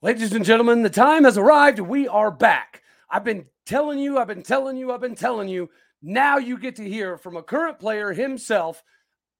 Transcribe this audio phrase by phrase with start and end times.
[0.00, 1.80] Ladies and gentlemen, the time has arrived.
[1.80, 2.84] We are back.
[3.10, 5.70] I've been telling you, I've been telling you, I've been telling you.
[6.00, 8.80] Now you get to hear from a current player himself.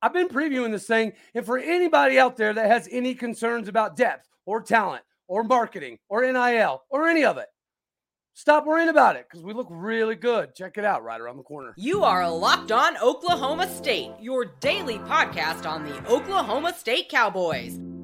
[0.02, 1.12] I've been previewing this thing.
[1.32, 5.96] And for anybody out there that has any concerns about depth or talent or marketing
[6.08, 7.46] or NIL or any of it,
[8.34, 10.56] stop worrying about it because we look really good.
[10.56, 11.72] Check it out right around the corner.
[11.76, 17.78] You are Locked On Oklahoma State, your daily podcast on the Oklahoma State Cowboys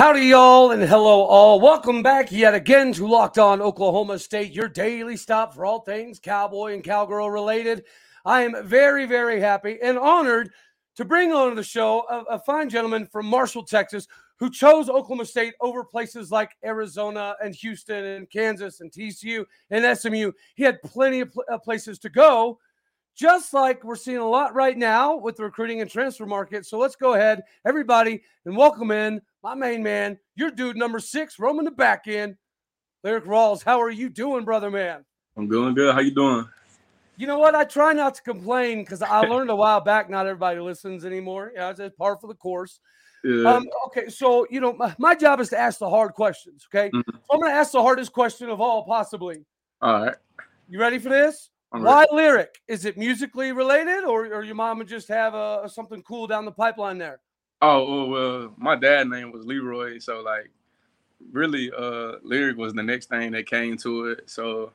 [0.00, 1.60] Howdy, y'all, and hello, all.
[1.60, 6.18] Welcome back yet again to Locked On Oklahoma State, your daily stop for all things
[6.18, 7.84] cowboy and cowgirl related.
[8.24, 10.52] I am very, very happy and honored
[10.96, 15.26] to bring on the show a, a fine gentleman from Marshall, Texas, who chose Oklahoma
[15.26, 20.32] State over places like Arizona and Houston and Kansas and TCU and SMU.
[20.54, 22.58] He had plenty of pl- uh, places to go
[23.14, 26.64] just like we're seeing a lot right now with the recruiting and transfer market.
[26.64, 31.38] So let's go ahead, everybody, and welcome in my main man, your dude number six,
[31.38, 32.36] roaming the back end,
[33.04, 33.64] Lyrik Rawls.
[33.64, 35.04] How are you doing, brother man?
[35.36, 35.94] I'm doing good.
[35.94, 36.46] How you doing?
[37.16, 37.54] You know what?
[37.54, 41.52] I try not to complain because I learned a while back not everybody listens anymore.
[41.54, 42.80] Yeah, it's par for the course.
[43.22, 43.52] Yeah.
[43.52, 46.66] Um, okay, so you know my, my, job is to ask the hard questions.
[46.72, 47.00] Okay, mm-hmm.
[47.10, 49.44] so I'm going to ask the hardest question of all, possibly.
[49.82, 50.14] All right.
[50.68, 51.50] You ready for this?
[51.72, 52.60] I'm Why lyric?
[52.66, 56.44] Is it musically related, or, or your mom would just have a, something cool down
[56.44, 57.20] the pipeline there?
[57.62, 60.50] Oh well, my dad name was Leroy, so like
[61.32, 64.22] really, uh, lyric was the next thing that came to it.
[64.30, 64.72] So,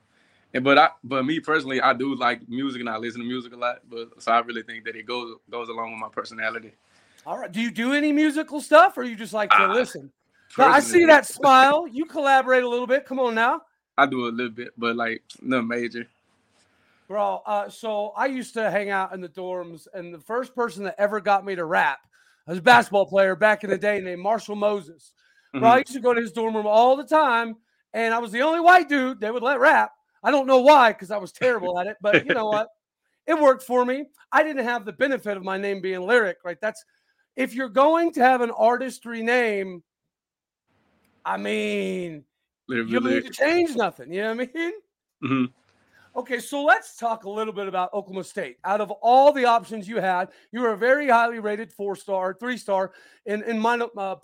[0.54, 3.54] and but I, but me personally, I do like music and I listen to music
[3.54, 3.80] a lot.
[3.90, 6.74] But so I really think that it goes goes along with my personality.
[7.26, 7.52] All right.
[7.52, 10.12] Do you do any musical stuff, or you just like to uh, listen?
[10.58, 11.88] I see that smile.
[11.88, 13.06] You collaborate a little bit.
[13.06, 13.62] Come on now.
[13.98, 16.08] I do a little bit, but like no major.
[17.08, 20.84] Bro, uh, so I used to hang out in the dorms, and the first person
[20.86, 22.00] that ever got me to rap
[22.52, 25.12] was a basketball player back in the day named Marshall Moses.
[25.52, 25.72] Bro, mm-hmm.
[25.72, 27.56] I used to go to his dorm room all the time,
[27.94, 29.92] and I was the only white dude they would let rap.
[30.22, 32.70] I don't know why, because I was terrible at it, but you know what?
[33.28, 34.06] It worked for me.
[34.32, 36.62] I didn't have the benefit of my name being lyric, right?
[36.62, 36.86] That's
[37.36, 39.82] if you're going to have an artistry name,
[41.26, 42.24] I mean,
[42.70, 44.14] you don't need to change nothing.
[44.14, 44.74] You know what I mean?
[45.24, 45.46] Mm-hmm.
[46.16, 48.56] Okay, so let's talk a little bit about Oklahoma State.
[48.64, 52.34] Out of all the options you had, you were a very highly rated four star,
[52.34, 52.94] three star
[53.26, 54.16] in, in my, uh,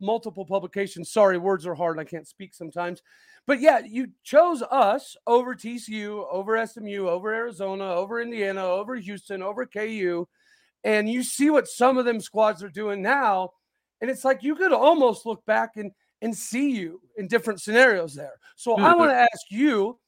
[0.00, 1.10] multiple publications.
[1.10, 1.98] Sorry, words are hard.
[1.98, 3.02] I can't speak sometimes.
[3.46, 9.42] But yeah, you chose us over TCU, over SMU, over Arizona, over Indiana, over Houston,
[9.42, 10.26] over KU.
[10.84, 13.50] And you see what some of them squads are doing now.
[14.00, 15.92] And it's like you could almost look back and,
[16.22, 18.38] and see you in different scenarios there.
[18.56, 19.98] So I want to ask you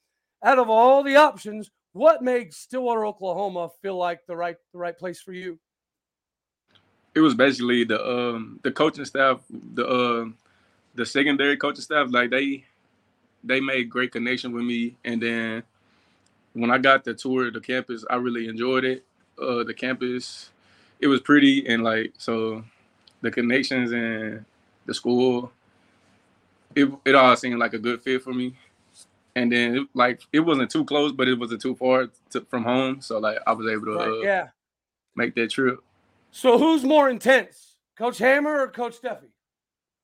[0.42, 4.96] out of all the options, what makes Stillwater, Oklahoma feel like the right the right
[4.96, 5.58] place for you?
[7.14, 10.26] It was basically the um the coaching staff, the uh,
[10.94, 12.64] the secondary coaching staff, like they
[13.42, 15.62] they made great connection with me and then
[16.52, 19.04] when I got the tour of the campus, I really enjoyed it.
[19.40, 20.50] Uh the campus
[21.00, 22.64] it was pretty and like so
[23.22, 24.44] the connections and
[24.86, 25.52] the school
[26.74, 28.56] it it all seemed like a good fit for me
[29.38, 33.00] and then like it wasn't too close, but it wasn't too far to, from home,
[33.00, 34.48] so like I was able to right, uh, yeah
[35.14, 35.80] make that trip.
[36.30, 39.32] So who's more intense, Coach Hammer or Coach Duffie?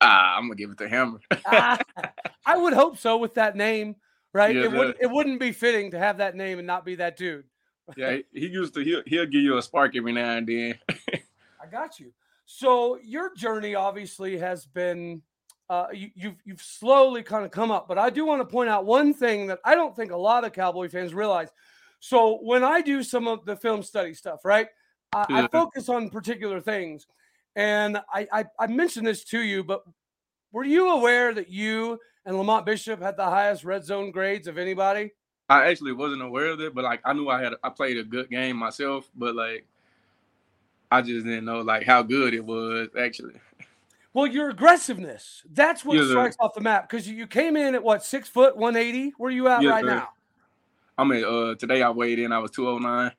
[0.01, 1.21] Ah, I'm gonna give it to Hammer.
[1.47, 1.79] ah,
[2.47, 3.97] I would hope so with that name,
[4.33, 4.55] right?
[4.55, 7.17] Yeah, it would it wouldn't be fitting to have that name and not be that
[7.17, 7.45] dude.
[7.97, 10.79] yeah, he used to he'll, he'll give you a spark every now and then.
[11.61, 12.13] I got you.
[12.47, 15.23] So your journey obviously has been
[15.71, 17.89] uh, you, you've you've slowly kind of come up.
[17.89, 20.45] But I do want to point out one thing that I don't think a lot
[20.45, 21.49] of Cowboy fans realize.
[22.01, 24.69] So when I do some of the film study stuff, right,
[25.15, 25.45] I, yeah.
[25.45, 27.07] I focus on particular things,
[27.57, 29.85] and I, I I mentioned this to you, but
[30.53, 34.59] were you aware that you and Lamont Bishop had the highest red zone grades of
[34.59, 35.13] anybody?
[35.49, 38.05] I actually wasn't aware of it, but like I knew I had I played a
[38.05, 39.67] good game myself, but like
[40.91, 43.35] I just didn't know like how good it was actually.
[44.15, 47.83] Well, your aggressiveness, that's what yes, strikes off the map because you came in at
[47.83, 49.13] what, six foot, 180?
[49.19, 50.09] Where are you at yes, right now?
[50.97, 53.11] I'm at, uh, today I weighed in, I was 209.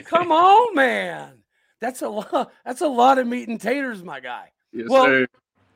[0.04, 1.34] Come on, man.
[1.80, 2.50] That's a lot.
[2.64, 4.50] That's a lot of meat and taters, my guy.
[4.72, 5.26] Yes, well, sir.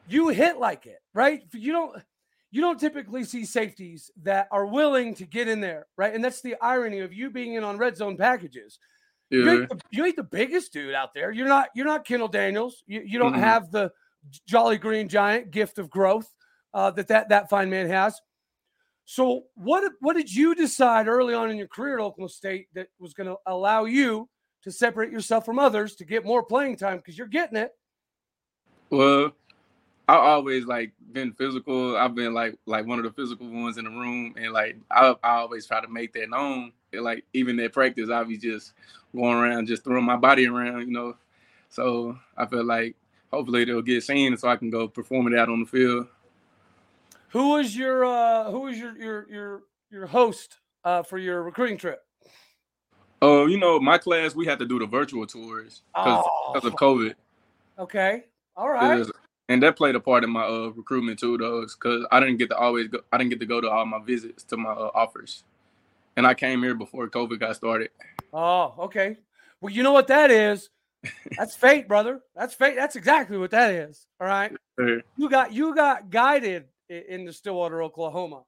[0.08, 1.42] you hit like it, right?
[1.52, 2.02] You don't
[2.50, 6.14] you don't typically see safeties that are willing to get in there, right?
[6.14, 8.78] And that's the irony of you being in on red zone packages.
[9.30, 9.44] Yeah.
[9.44, 11.32] You ain't, the, you ain't the biggest dude out there.
[11.32, 11.68] You're not.
[11.74, 12.84] You're not Kendal Daniels.
[12.86, 13.40] You, you don't Mhm.
[13.40, 13.92] have the
[14.46, 16.32] Jolly Green Giant gift of growth
[16.74, 18.20] uh, that that that fine man has.
[19.04, 22.88] So what what did you decide early on in your career at Oklahoma State that
[22.98, 24.28] was going to allow you
[24.62, 27.72] to separate yourself from others to get more playing time because you're getting it?
[28.90, 29.32] Well,
[30.08, 31.96] I always like been physical.
[31.96, 35.14] I've been like like one of the physical ones in the room, and like I,
[35.22, 36.72] I always try to make that known.
[36.92, 38.72] And, like even at practice, I be just
[39.16, 41.16] going around, just throwing my body around, you know.
[41.70, 42.94] So I feel like
[43.32, 46.06] hopefully they'll get seen, so I can go perform it out on the field.
[47.30, 51.76] Who was your uh, who was your your your your host uh, for your recruiting
[51.76, 52.02] trip?
[53.22, 56.60] Oh, you know, my class we had to do the virtual tours because Oh.
[56.62, 57.14] of COVID.
[57.78, 58.24] Okay,
[58.56, 59.06] all right.
[59.48, 62.50] And that played a part in my uh, recruitment too, though, because I didn't get
[62.50, 62.98] to always go.
[63.12, 65.44] I didn't get to go to all my visits to my uh, offers,
[66.16, 67.90] and I came here before COVID got started.
[68.32, 69.16] Oh, okay.
[69.60, 70.68] Well, you know what that is?
[71.36, 72.20] That's fate, brother.
[72.34, 72.76] That's fate.
[72.76, 74.06] That's exactly what that is.
[74.20, 74.52] All right.
[75.16, 78.42] You got you got guided i- into Stillwater, Oklahoma.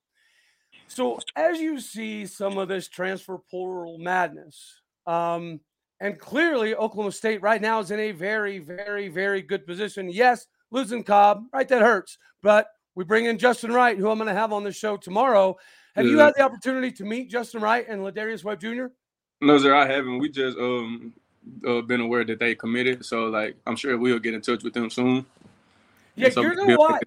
[0.88, 5.60] So as you see some of this transfer portal madness, um,
[6.00, 10.08] and clearly Oklahoma State right now is in a very, very, very good position.
[10.10, 11.68] Yes, losing Cobb, right?
[11.68, 12.18] That hurts.
[12.42, 15.56] But we bring in Justin Wright, who I'm going to have on the show tomorrow.
[15.96, 18.86] Have you had the opportunity to meet Justin Wright and Ladarius Webb Jr.?
[19.40, 20.18] No, sir, I haven't.
[20.18, 21.12] We just um
[21.66, 24.74] uh, been aware that they committed, so like I'm sure we'll get in touch with
[24.74, 25.24] them soon.
[26.16, 27.02] Yeah, so you're gonna like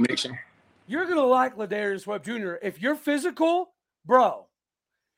[0.87, 2.53] you're gonna like Ladarius Webb Jr.
[2.61, 3.73] If you're physical,
[4.05, 4.47] bro,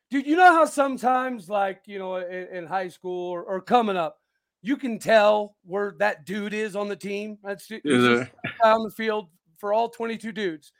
[0.09, 0.25] dude.
[0.25, 4.17] You know how sometimes, like you know, in, in high school or, or coming up,
[4.63, 7.37] you can tell where that dude is on the team.
[7.43, 10.71] That's he's Yes, just on the field for all 22 dudes.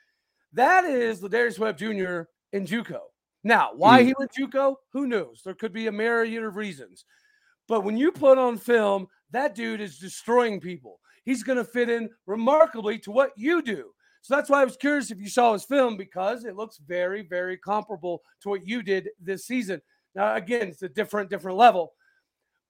[0.52, 2.22] That is Ladarius Webb Jr.
[2.52, 3.00] in JUCO.
[3.44, 4.06] Now, why Mm.
[4.06, 5.42] he went to JUCO, who knows?
[5.44, 7.04] There could be a myriad of reasons.
[7.68, 11.00] But when you put on film, that dude is destroying people.
[11.24, 13.94] He's going to fit in remarkably to what you do.
[14.22, 17.22] So that's why I was curious if you saw his film because it looks very,
[17.22, 19.82] very comparable to what you did this season.
[20.14, 21.92] Now, again, it's a different, different level.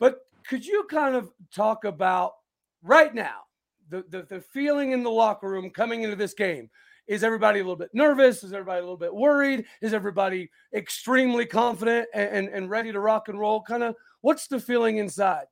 [0.00, 2.32] But could you kind of talk about
[2.82, 3.43] right now
[3.88, 6.70] the, the, the feeling in the locker room coming into this game?
[7.06, 8.43] Is everybody a little bit nervous?
[8.43, 9.67] Is everybody a little bit worried?
[9.83, 13.61] Is everybody extremely confident and, and, and ready to rock and roll?
[13.61, 15.45] Kind of what's the feeling inside?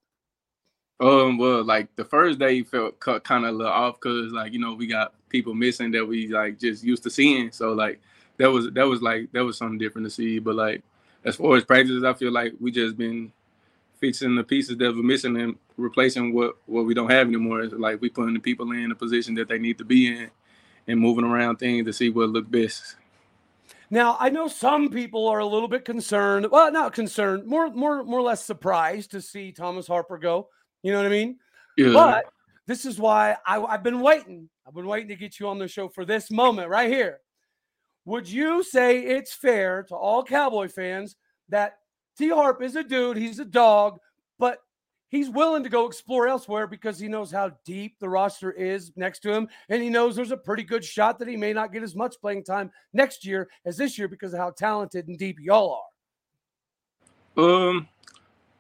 [0.99, 4.61] Um, well, like the first day felt kind of a little off because, like, you
[4.61, 7.51] know, we got people missing that we like just used to seeing.
[7.51, 8.01] So like
[8.39, 10.39] that was that was like that was something different to see.
[10.39, 10.83] But like
[11.25, 13.33] as far as practices, I feel like we just been
[13.99, 17.61] fixing the pieces that were missing and replacing what what we don't have anymore.
[17.61, 20.31] It's like we putting the people in the position that they need to be in
[20.89, 22.97] and moving around things to see what looked best.
[23.91, 26.47] Now, I know some people are a little bit concerned.
[26.51, 30.49] Well, not concerned, more, more, more or less surprised to see Thomas Harper go.
[30.83, 31.39] You know what I mean?
[31.77, 31.93] Yeah.
[31.93, 32.25] But
[32.67, 34.49] this is why I, I've been waiting.
[34.67, 37.21] I've been waiting to get you on the show for this moment right here.
[38.05, 41.17] Would you say it's fair to all Cowboy fans
[41.51, 41.77] that
[42.17, 43.99] T Harp is a dude, he's a dog,
[44.39, 44.59] but
[45.13, 49.21] he's willing to go explore elsewhere because he knows how deep the roster is next
[49.21, 49.47] to him.
[49.69, 52.17] And he knows there's a pretty good shot that he may not get as much
[52.21, 55.85] playing time next year as this year because of how talented and deep y'all
[57.37, 57.45] are.
[57.45, 57.89] Um,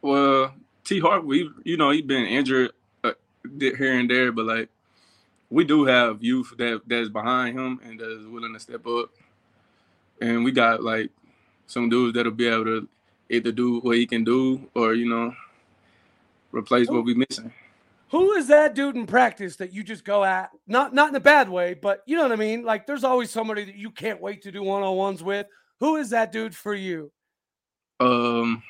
[0.02, 0.54] well,
[0.84, 2.70] T Harp, we you know he's been injured
[3.02, 3.12] uh,
[3.58, 4.68] here and there, but like
[5.50, 9.10] we do have youth that that's behind him and that is willing to step up,
[10.22, 11.10] and we got like
[11.66, 12.88] some dudes that'll be able to
[13.28, 15.34] either do what he can do or you know
[16.52, 17.52] replace what we're missing.
[18.10, 20.50] Who is that dude in practice that you just go at?
[20.66, 22.62] Not not in a bad way, but you know what I mean?
[22.62, 25.46] Like there's always somebody that you can't wait to do one-on-ones with.
[25.80, 27.10] Who is that dude for you?
[28.00, 28.62] Um,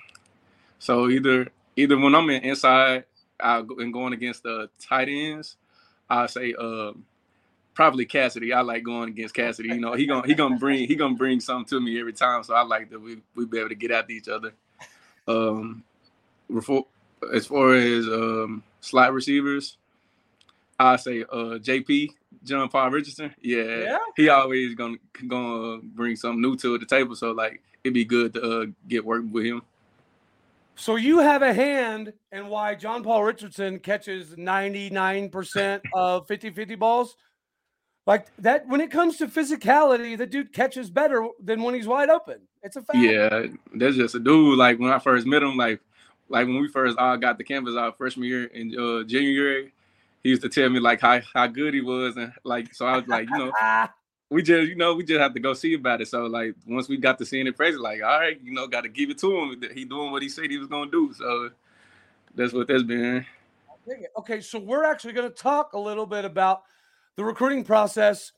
[0.78, 3.04] so either either when I'm in inside,
[3.40, 5.56] I go and going against the tight ends,
[6.08, 7.04] I say um
[7.74, 8.52] probably Cassidy.
[8.52, 9.70] I like going against Cassidy.
[9.70, 12.44] You know, he gonna he gonna bring he gonna bring something to me every time.
[12.44, 14.52] So I like that we we be able to get after each other.
[15.26, 15.84] Um,
[16.52, 16.86] before,
[17.32, 19.76] as far as um slot receivers,
[20.78, 22.10] I say uh JP
[22.44, 23.34] John Paul Richardson.
[23.40, 23.98] Yeah, Yeah?
[24.16, 27.14] he always gonna gonna bring something new to the table.
[27.14, 29.62] So like it'd be good to uh, get working with him.
[30.74, 37.14] So you have a hand in why John Paul Richardson catches 99% of 50-50 balls?
[38.06, 42.08] Like that when it comes to physicality, the dude catches better than when he's wide
[42.08, 42.40] open.
[42.62, 42.98] It's a fact.
[42.98, 44.58] Yeah, that's just a dude.
[44.58, 45.80] Like when I first met him, like
[46.32, 49.72] like when we first all got the canvas our freshman year in uh, January,
[50.22, 52.96] he used to tell me like how how good he was, and like so I
[52.96, 53.52] was like, you know,
[54.30, 56.08] we just you know we just have to go see about it.
[56.08, 58.80] So like once we got to seeing it, crazy, like all right, you know, got
[58.82, 59.62] to give it to him.
[59.74, 61.12] He doing what he said he was gonna do.
[61.12, 61.50] So
[62.34, 63.26] that's what that's been.
[64.16, 66.62] Okay, so we're actually going to talk a little bit about
[67.16, 68.30] the recruiting process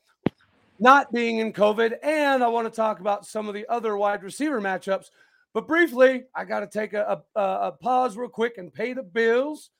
[0.79, 4.23] not being in COVID, and I want to talk about some of the other wide
[4.23, 5.11] receiver matchups.
[5.55, 9.01] But briefly, I got to take a, a, a, pause real quick and pay the
[9.01, 9.71] bills.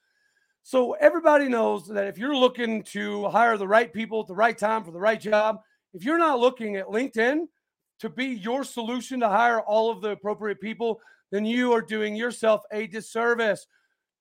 [0.64, 4.58] So everybody knows that if you're looking to hire the right people at the right
[4.58, 5.60] time for the right job,
[5.94, 7.48] if you're not looking at LinkedIn
[8.00, 12.16] to be your solution to hire all of the appropriate people, then you are doing
[12.16, 13.68] yourself a disservice.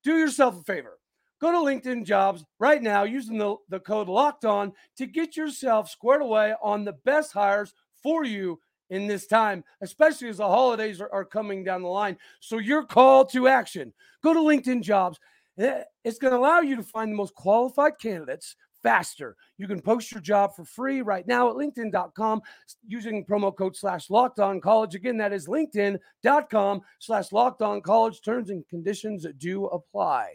[0.03, 0.99] Do yourself a favor.
[1.41, 5.89] Go to LinkedIn Jobs right now using the, the code locked on to get yourself
[5.89, 8.59] squared away on the best hires for you
[8.91, 12.17] in this time, especially as the holidays are, are coming down the line.
[12.41, 15.19] So, your call to action go to LinkedIn Jobs
[15.59, 19.37] Eh, it's going to allow you to find the most qualified candidates faster.
[19.57, 22.43] You can post your job for free right now at LinkedIn.com
[22.87, 24.95] using promo code slash locked on college.
[24.95, 28.21] Again, that is LinkedIn.com slash locked on college.
[28.21, 30.33] Terms and conditions do apply.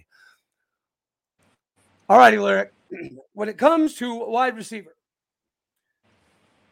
[2.08, 2.70] All righty, Lyrik.
[3.34, 4.96] When it comes to wide receiver,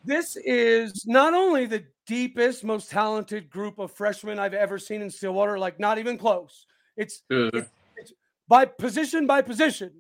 [0.08, 5.10] this is not only the deepest, most talented group of freshmen I've ever seen in
[5.10, 6.66] Stillwater, like not even close.
[6.96, 7.50] It's, uh.
[7.96, 8.14] it's
[8.48, 9.92] by position by position.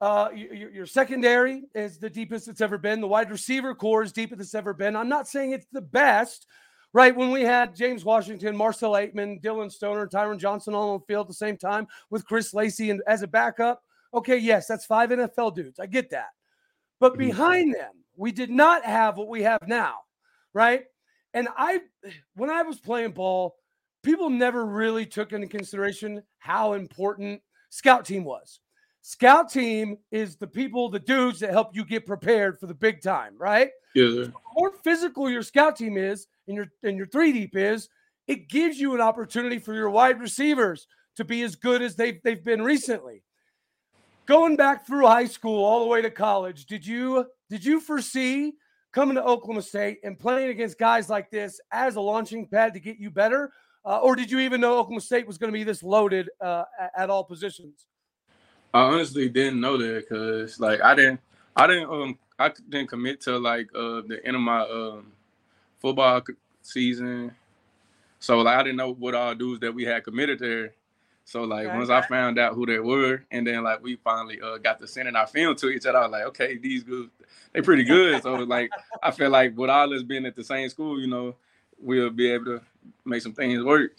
[0.00, 3.00] Uh, your, your, secondary is the deepest it's ever been.
[3.00, 4.96] The wide receiver corps is deepest it's ever been.
[4.96, 6.46] I'm not saying it's the best,
[6.92, 7.16] right?
[7.16, 11.24] When we had James Washington, Marcel Ateman, Dillon Stoner, Tyron Johnson all on the field
[11.24, 13.82] at the same time with Chris Lacy and as a backup.
[14.12, 15.80] Okay, yes, that's five NFL dudes.
[15.80, 16.28] I get that.
[17.00, 17.28] But mm-hmm.
[17.28, 19.96] behind them, we did not have what we have now,
[20.52, 20.84] right?
[21.32, 21.80] And I,
[22.34, 23.56] when I was playing ball,
[24.02, 27.40] people never really took into consideration how important–
[27.74, 28.60] scout team was.
[29.02, 33.02] Scout team is the people, the dudes that help you get prepared for the big
[33.02, 33.70] time, right?
[33.94, 34.04] Yeah.
[34.04, 37.88] So the more physical your scout team is, and your and your three deep is,
[38.28, 42.20] it gives you an opportunity for your wide receivers to be as good as they've
[42.22, 43.24] they've been recently.
[44.26, 48.54] Going back through high school all the way to college, did you did you foresee
[48.92, 52.80] coming to Oklahoma State and playing against guys like this as a launching pad to
[52.80, 53.52] get you better?
[53.84, 56.64] Uh, or did you even know Oklahoma State was going to be this loaded uh,
[56.96, 57.86] at, all positions?
[58.72, 61.20] I honestly didn't know that because, like, I didn't,
[61.54, 65.12] I didn't, um, I didn't commit to like uh, the end of my um,
[65.80, 66.22] football
[66.62, 67.30] season,
[68.20, 70.72] so like I didn't know what all dudes that we had committed there.
[71.24, 71.76] So like okay.
[71.76, 74.86] once I found out who they were, and then like we finally uh, got to
[74.86, 77.10] sending our film to each other, I was like, okay, these dudes,
[77.52, 78.22] they pretty good.
[78.22, 78.70] so like
[79.02, 81.34] I feel like with all us being at the same school, you know,
[81.78, 82.60] we'll be able to
[83.04, 83.92] make some things work.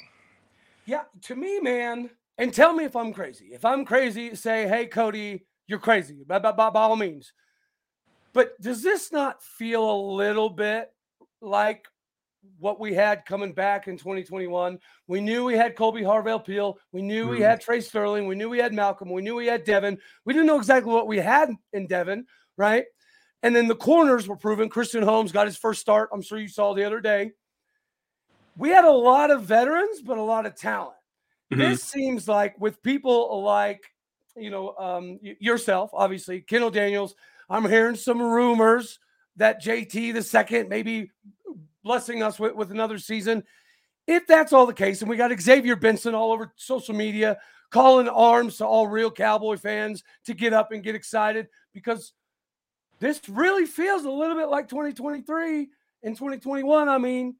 [0.85, 3.49] Yeah, to me, man, and tell me if I'm crazy.
[3.53, 7.33] If I'm crazy, say, hey, Cody, you're crazy by, by, by, by all means.
[8.33, 10.91] But does this not feel a little bit
[11.41, 11.87] like
[12.59, 14.79] what we had coming back in 2021?
[15.07, 16.77] We knew we had Kolby Harvell-Peel.
[16.91, 17.31] We knew mm.
[17.31, 18.27] we had Trey Sterling.
[18.27, 19.11] We knew we had Malcolm.
[19.11, 19.97] We knew we had Devin.
[20.25, 22.25] We didn't know exactly what we had in Devin,
[22.57, 22.85] right?
[23.43, 24.69] And then the corners were proven.
[24.69, 26.09] Christian Holmes got his first start.
[26.11, 27.31] I'm sure you saw the other day
[28.57, 30.95] we had a lot of veterans, but a lot of talent.
[31.51, 31.61] Mm-hmm.
[31.61, 33.83] This seems like with people like,
[34.35, 37.15] you know, um, yourself, obviously, Kendal Daniels.
[37.49, 38.99] I'm hearing some rumors
[39.35, 41.11] that JT the second maybe
[41.85, 43.43] blessing us with, with another season.
[44.07, 47.37] If that's all the case, and we got Xavier Benson all over social media
[47.71, 52.11] calling arms to all real Cowboy fans to get up and get excited because
[52.99, 55.69] this really feels a little bit like 2023
[56.03, 56.89] and 2021.
[56.89, 57.35] I mean,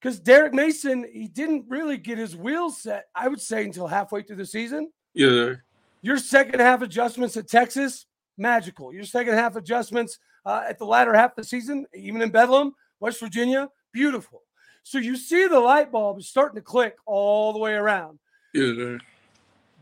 [0.00, 4.22] because Derek Mason, he didn't really get his wheels set, I would say, until halfway
[4.22, 4.90] through the season.
[5.14, 5.54] Yeah.
[6.02, 8.92] Your second half adjustments at Texas, magical.
[8.92, 12.74] Your second half adjustments uh, at the latter half of the season, even in Bedlam,
[13.04, 14.42] West Virginia, beautiful.
[14.82, 18.18] So you see the light bulb is starting to click all the way around.
[18.52, 18.98] Yeah.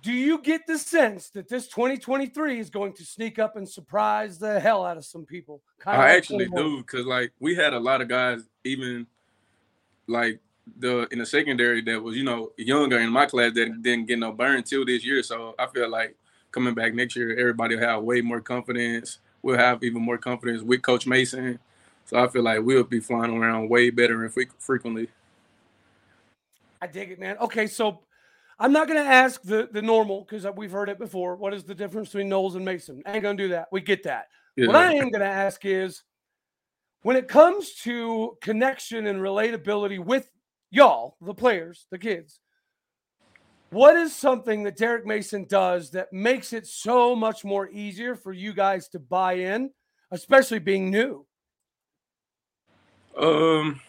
[0.02, 4.38] Do you get the sense that this 2023 is going to sneak up and surprise
[4.38, 5.62] the hell out of some people?
[5.79, 9.07] Kind I actually do because, like, we had a lot of guys, even–
[10.07, 10.41] like
[10.79, 14.19] the in the secondary that was you know younger in my class that didn't get
[14.19, 15.23] no burn till this year.
[15.23, 16.17] So I feel like
[16.50, 19.19] coming back next year, everybody will have way more confidence.
[19.43, 21.59] We'll have even more confidence with Coach Mason.
[22.12, 25.09] So I feel like we'll be flying around way better and frequently.
[26.83, 27.38] I dig it, man.
[27.38, 28.00] Okay, so
[28.59, 31.37] I'm not going to ask the the normal because we've heard it before.
[31.37, 33.02] What is the difference between Knowles and Mason?
[33.07, 33.69] I ain't going to do that.
[33.73, 34.26] We get that.
[34.57, 34.66] Yeah.
[34.66, 36.02] What I am going to ask is
[37.00, 40.28] when it comes to connection and relatability with
[40.71, 42.40] y'all, the players, the kids,
[43.71, 48.35] what is something that Derek Mason does that makes it so much more easier for
[48.35, 49.71] you guys to buy in,
[50.11, 51.25] especially being new?
[53.16, 53.81] Um,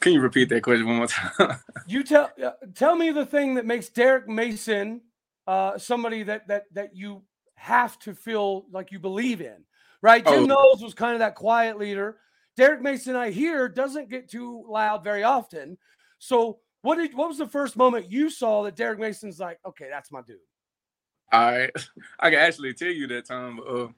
[0.00, 1.58] Can you repeat that question one more time?
[1.86, 5.02] you tell uh, tell me the thing that makes Derek Mason
[5.46, 7.22] uh, somebody that that that you
[7.54, 9.64] have to feel like you believe in,
[10.00, 10.24] right?
[10.24, 10.46] Jim oh.
[10.46, 12.16] Knowles was kind of that quiet leader.
[12.56, 15.76] Derek Mason, I hear, doesn't get too loud very often.
[16.18, 19.88] So, what did what was the first moment you saw that Derek Mason's like, okay,
[19.90, 20.38] that's my dude?
[21.32, 21.70] All right,
[22.20, 23.60] I can actually tell you that time.
[23.68, 23.88] Uh,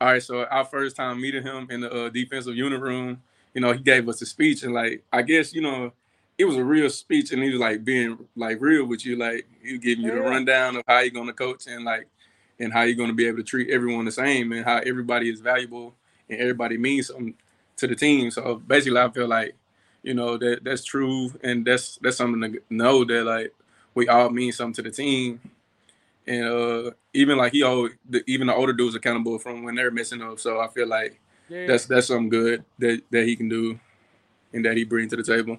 [0.00, 3.20] all right, so our first time meeting him in the uh, defensive unit room,
[3.54, 5.92] you know, he gave us a speech, and like I guess you know,
[6.38, 9.46] it was a real speech, and he was like being like real with you, like
[9.62, 12.08] he giving you the rundown of how you're gonna coach and like
[12.58, 15.40] and how you're gonna be able to treat everyone the same, and how everybody is
[15.40, 15.94] valuable
[16.30, 17.34] and everybody means something
[17.76, 18.30] to the team.
[18.30, 19.54] So basically, I feel like
[20.02, 23.54] you know that that's true, and that's that's something to know that like
[23.94, 25.40] we all mean something to the team
[26.30, 29.90] and uh, even like he always, the, even the older dudes accountable from when they're
[29.90, 30.38] messing up.
[30.38, 31.66] So I feel like yeah.
[31.66, 33.78] that's that's something good that that he can do,
[34.52, 35.58] and that he bring to the table.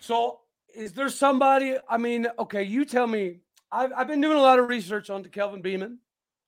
[0.00, 0.40] So
[0.74, 1.76] is there somebody?
[1.88, 3.38] I mean, okay, you tell me.
[3.70, 5.98] I've I've been doing a lot of research on Kelvin Beeman.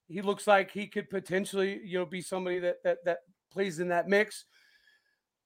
[0.09, 3.87] He looks like he could potentially, you know, be somebody that that that plays in
[3.87, 4.43] that mix.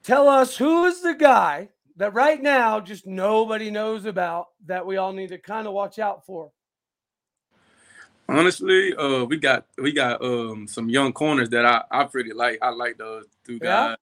[0.01, 4.97] Tell us who is the guy that right now just nobody knows about that we
[4.97, 6.51] all need to kind of watch out for.
[8.29, 12.59] Honestly, uh, we got we got um some young corners that I I pretty like.
[12.61, 13.97] I like those two guys.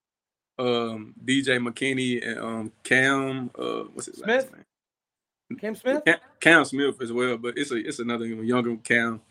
[0.60, 0.66] Yeah.
[0.66, 3.50] Um, DJ McKinney and um Cam.
[3.58, 4.28] Uh, what's his Smith?
[4.28, 5.60] last name?
[5.60, 6.04] Cam Smith.
[6.04, 9.22] Cam, Cam, Smith as well, but it's a it's another younger Cam.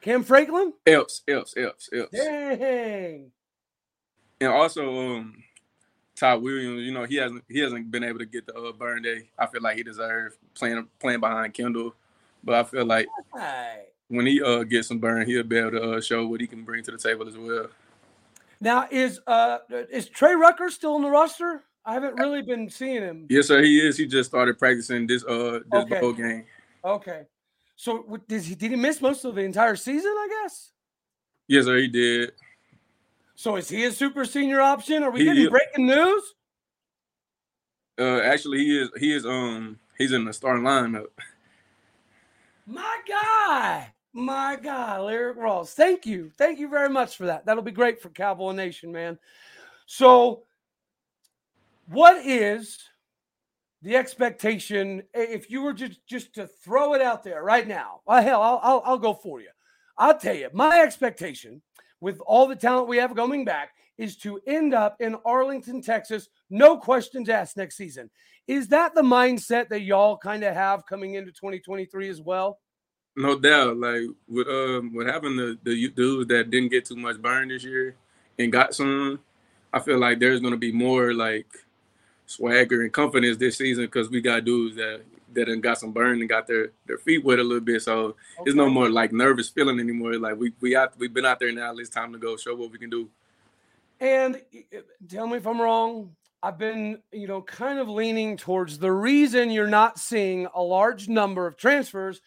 [0.00, 0.72] Cam Franklin.
[0.86, 2.08] Else, else, else, else.
[2.10, 3.30] Dang.
[4.40, 5.44] And also, um,
[6.16, 6.80] Todd Williams.
[6.80, 9.28] You know, he hasn't he hasn't been able to get the uh, burn day.
[9.38, 11.94] I feel like he deserves playing playing behind Kendal,
[12.42, 13.08] but I feel like.
[13.34, 16.46] Right when he uh gets some burn, he'll be able to uh, show what he
[16.46, 17.68] can bring to the table as well.
[18.60, 19.58] Now, is uh
[19.90, 21.64] is Trey Rucker still in the roster?
[21.84, 23.26] I haven't really been seeing him.
[23.28, 23.62] Yes, sir.
[23.62, 23.96] He is.
[23.96, 26.00] He just started practicing this uh this okay.
[26.00, 26.44] bowl game.
[26.84, 27.22] Okay.
[27.74, 30.12] So did he did he miss most of the entire season?
[30.12, 30.72] I guess.
[31.48, 31.78] Yes, sir.
[31.78, 32.32] He did.
[33.34, 35.02] So is he a super senior option?
[35.02, 36.34] Are we he, getting breaking news?
[37.98, 38.90] Uh, actually, he is.
[38.98, 39.26] He is.
[39.26, 41.06] Um, he's in the starting lineup.
[42.66, 43.92] My guy.
[44.14, 45.72] My God, Lyrik Rawls.
[45.72, 46.30] Thank you.
[46.36, 47.46] Thank you very much for that.
[47.46, 49.18] That'll be great for Cowboy Nation, man.
[49.86, 50.42] So,
[51.86, 52.78] what is
[53.80, 58.00] the expectation if you were just just to throw it out there right now?
[58.06, 59.48] Well, hell, I'll, I'll, I'll go for you.
[59.96, 61.62] I'll tell you, my expectation
[62.00, 66.28] with all the talent we have coming back is to end up in Arlington, Texas,
[66.50, 68.10] no questions asked next season.
[68.46, 72.58] Is that the mindset that y'all kind of have coming into 2023 as well?
[73.14, 73.76] No doubt.
[73.76, 77.64] Like with um with having the the dudes that didn't get too much burn this
[77.64, 77.94] year
[78.38, 79.20] and got some,
[79.72, 81.46] I feel like there's gonna be more like
[82.26, 85.02] swagger and confidence this season because we got dudes that
[85.34, 87.82] that got some burn and got their their feet wet a little bit.
[87.82, 88.16] So okay.
[88.46, 90.14] it's no more like nervous feeling anymore.
[90.14, 91.74] Like we we have we've been out there now.
[91.76, 93.08] It's time to go show what we can do.
[94.00, 94.40] And
[95.08, 96.14] tell me if I'm wrong.
[96.44, 101.08] I've been, you know, kind of leaning towards the reason you're not seeing a large
[101.08, 102.20] number of transfers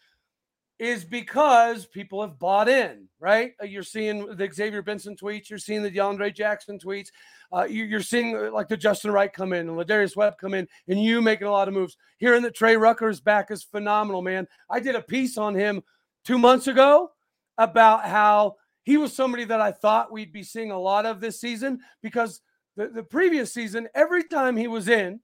[0.78, 3.54] is because people have bought in, right?
[3.62, 7.10] Uh, you're seeing the Xavier Benson tweets, you're seeing the DeAndre Jackson tweets,
[7.54, 10.54] uh, you, are seeing uh, like the Justin Wright come in and Ladarius Webb come
[10.54, 11.96] in, and you making a lot of moves.
[12.18, 14.48] Hearing that Trey Rucker's back is phenomenal, man.
[14.70, 15.82] I did a piece on him
[16.26, 17.12] two months ago
[17.58, 21.40] about how he was somebody that I thought we'd be seeing a lot of this
[21.40, 22.42] season because
[22.76, 25.22] the, the previous season, every time he was in,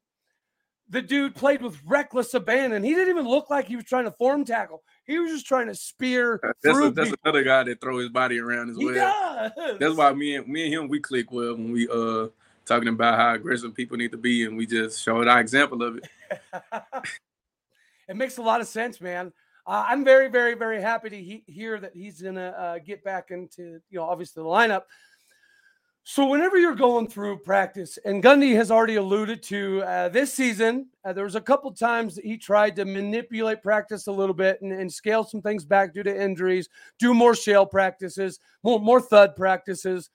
[0.91, 2.83] the dude played with reckless abandon.
[2.83, 4.83] He didn't even look like he was trying to form tackle.
[5.05, 6.39] He was just trying to spear.
[6.61, 9.51] That's, a, that's another guy that throw his body around as he well.
[9.55, 9.79] Does.
[9.79, 12.27] That's why me and me and him we click well when we uh
[12.65, 15.97] talking about how aggressive people need to be, and we just showed our example of
[15.97, 16.07] it.
[18.09, 19.31] it makes a lot of sense, man.
[19.65, 23.31] Uh, I'm very, very, very happy to he- hear that he's gonna uh, get back
[23.31, 24.83] into you know obviously the lineup.
[26.03, 30.87] So, whenever you're going through practice, and Gundy has already alluded to uh, this season,
[31.05, 34.59] uh, there was a couple times that he tried to manipulate practice a little bit
[34.63, 38.99] and, and, scale some things back due to injuries, do more shell practices, more, more
[38.99, 40.09] thud practices.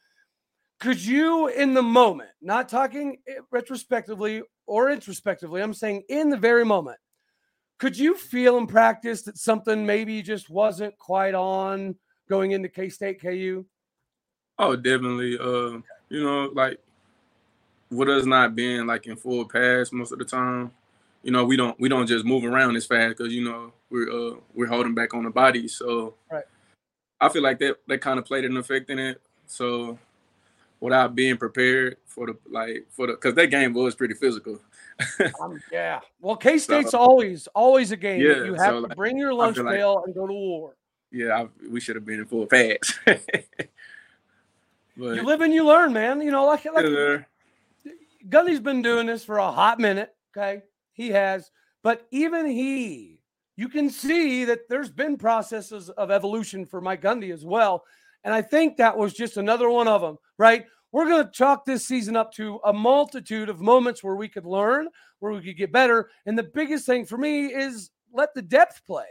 [0.81, 6.37] Could you, in the moment, not talking eh, retrospectively or introspectively, I'm saying in the
[6.37, 6.99] very moment,
[7.79, 11.95] could you feel in practice that something maybe just wasn't quite on
[12.29, 13.65] going into K State KU?
[14.59, 15.39] Oh, definitely.
[15.39, 16.81] Uh, you know, like
[17.91, 20.73] with us not being like in full pass most of the time,
[21.23, 24.11] you know, we don't we don't just move around as fast because you know we're
[24.11, 25.69] uh we're holding back on the body.
[25.69, 26.45] So right.
[27.21, 29.21] I feel like that that kind of played an effect in it.
[29.47, 29.99] So
[30.81, 34.61] without being prepared for the like for the because that game was pretty physical.
[35.41, 36.01] um, yeah.
[36.21, 38.21] Well, K State's so, always always a game.
[38.21, 40.77] Yeah, you have so, to like, bring your lunch pail like, and go to war.
[41.13, 42.99] Yeah, I, we should have been in full pads.
[44.97, 46.21] But you live and you learn, man.
[46.21, 47.19] You know, like like yeah.
[48.29, 50.15] Gundy's been doing this for a hot minute.
[50.37, 51.51] Okay, he has,
[51.83, 53.21] but even he,
[53.57, 57.85] you can see that there's been processes of evolution for Mike Gundy as well,
[58.25, 60.19] and I think that was just another one of them.
[60.39, 64.29] Right, we're going to chalk this season up to a multitude of moments where we
[64.29, 64.89] could learn,
[65.21, 68.83] where we could get better, and the biggest thing for me is let the depth
[68.87, 69.07] play.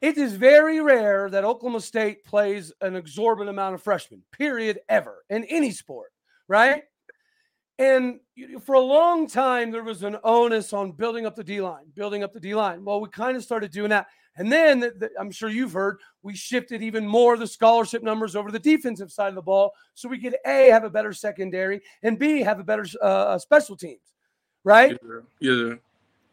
[0.00, 5.24] It is very rare that Oklahoma State plays an exorbitant amount of freshmen, period, ever
[5.30, 6.12] in any sport,
[6.48, 6.82] right?
[7.78, 8.20] And
[8.62, 12.22] for a long time, there was an onus on building up the D line, building
[12.22, 12.84] up the D line.
[12.84, 14.06] Well, we kind of started doing that.
[14.38, 18.02] And then the, the, I'm sure you've heard we shifted even more of the scholarship
[18.02, 21.12] numbers over the defensive side of the ball so we could A, have a better
[21.12, 24.12] secondary, and B, have a better uh, special teams,
[24.62, 24.98] right?
[25.40, 25.50] Yeah.
[25.52, 25.74] yeah.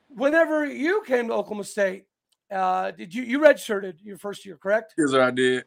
[0.10, 2.06] Whenever you came to Oklahoma State,
[2.52, 4.94] uh, did you you redshirted your first year, correct?
[4.98, 5.66] Yes, sir, I did.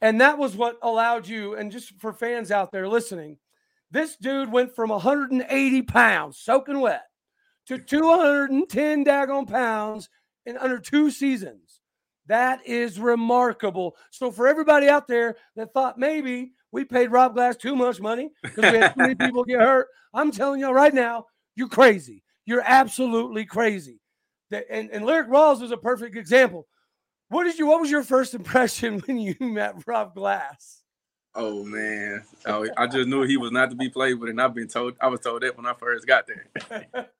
[0.00, 1.54] And that was what allowed you.
[1.54, 3.38] And just for fans out there listening,
[3.90, 7.04] this dude went from 180 pounds, soaking wet,
[7.66, 10.08] to 210 daggone pounds
[10.46, 11.80] in under two seasons.
[12.26, 13.96] That is remarkable.
[14.10, 18.30] So for everybody out there that thought maybe we paid Rob Glass too much money
[18.42, 22.22] because we had too many people get hurt, I'm telling you right now, you're crazy.
[22.44, 24.00] You're absolutely crazy
[24.50, 26.66] and, and Lyrik Rawls is a perfect example.
[27.28, 27.66] What did you?
[27.66, 30.82] What was your first impression when you met Rob Glass?
[31.34, 34.54] Oh man, oh, I just knew he was not to be played with, and I've
[34.54, 34.96] been told.
[35.00, 36.46] I was told that when I first got there.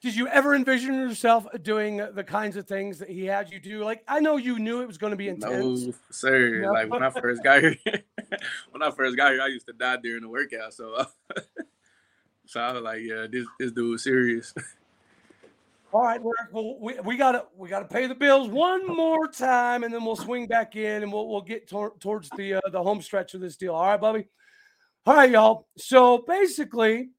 [0.00, 3.84] did you ever envision yourself doing the kinds of things that he had you do?
[3.84, 5.84] Like, I know you knew it was going to be intense.
[5.84, 6.62] No, sir.
[6.62, 6.72] No.
[6.72, 7.76] Like when I first got here,
[8.70, 10.72] when I first got here, I used to die during the workout.
[10.72, 11.06] So,
[12.46, 14.54] so I was like, yeah, this this dude was serious.
[15.92, 19.92] All right, well, we, we gotta we gotta pay the bills one more time, and
[19.92, 23.02] then we'll swing back in, and we'll we'll get tor- towards the uh, the home
[23.02, 23.74] stretch of this deal.
[23.74, 24.28] All right, Bubby.
[25.04, 25.66] All right, y'all.
[25.78, 27.10] So basically,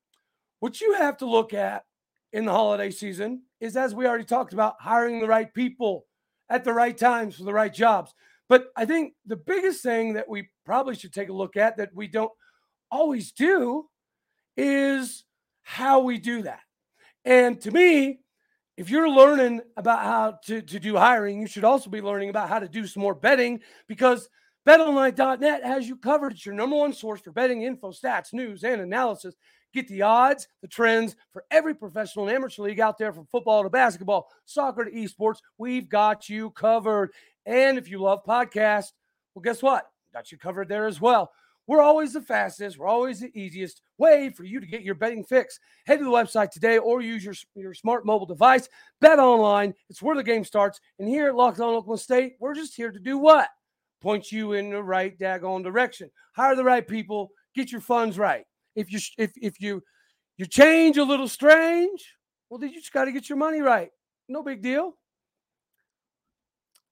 [0.61, 1.83] what you have to look at
[2.31, 6.05] in the holiday season is, as we already talked about, hiring the right people
[6.49, 8.13] at the right times for the right jobs.
[8.47, 11.93] But I think the biggest thing that we probably should take a look at that
[11.93, 12.31] we don't
[12.89, 13.89] always do
[14.55, 15.25] is
[15.63, 16.61] how we do that.
[17.25, 18.20] And to me,
[18.81, 22.49] if you're learning about how to, to do hiring, you should also be learning about
[22.49, 24.27] how to do some more betting because
[24.67, 26.31] betonline.net has you covered.
[26.31, 29.35] It's your number one source for betting info, stats, news, and analysis.
[29.71, 33.61] Get the odds, the trends for every professional and amateur league out there from football
[33.61, 35.41] to basketball, soccer to esports.
[35.59, 37.11] We've got you covered.
[37.45, 38.93] And if you love podcasts,
[39.35, 39.85] well, guess what?
[40.11, 41.31] Got you covered there as well.
[41.67, 45.23] We're always the fastest, we're always the easiest way for you to get your betting
[45.23, 45.59] fix.
[45.85, 48.67] Head to the website today or use your, your smart mobile device.
[48.99, 49.73] Bet online.
[49.89, 50.79] It's where the game starts.
[50.99, 53.47] And here at Locked On Oklahoma State, we're just here to do what?
[54.01, 56.09] Point you in the right daggone direction.
[56.35, 57.31] Hire the right people.
[57.55, 58.45] Get your funds right.
[58.75, 59.83] If you if if you
[60.37, 62.15] you change a little strange,
[62.49, 63.89] well, then you just got to get your money right.
[64.27, 64.95] No big deal.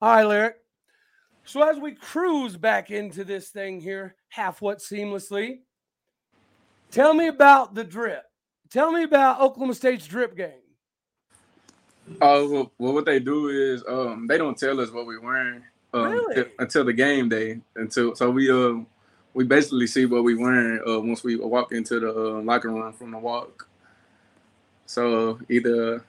[0.02, 0.54] All right, Lyrik.
[1.50, 5.62] So as we cruise back into this thing here, half what seamlessly,
[6.92, 8.22] tell me about the drip.
[8.70, 10.62] Tell me about Oklahoma State's drip game.
[12.22, 15.20] Oh uh, well, well, what they do is um, they don't tell us what we're
[15.22, 16.46] wearing um, really?
[16.60, 17.60] until the game day.
[17.76, 18.84] Until so we uh
[19.34, 22.94] we basically see what we're wearing uh, once we walk into the uh, locker room
[22.94, 23.68] from the walk.
[24.86, 26.06] So either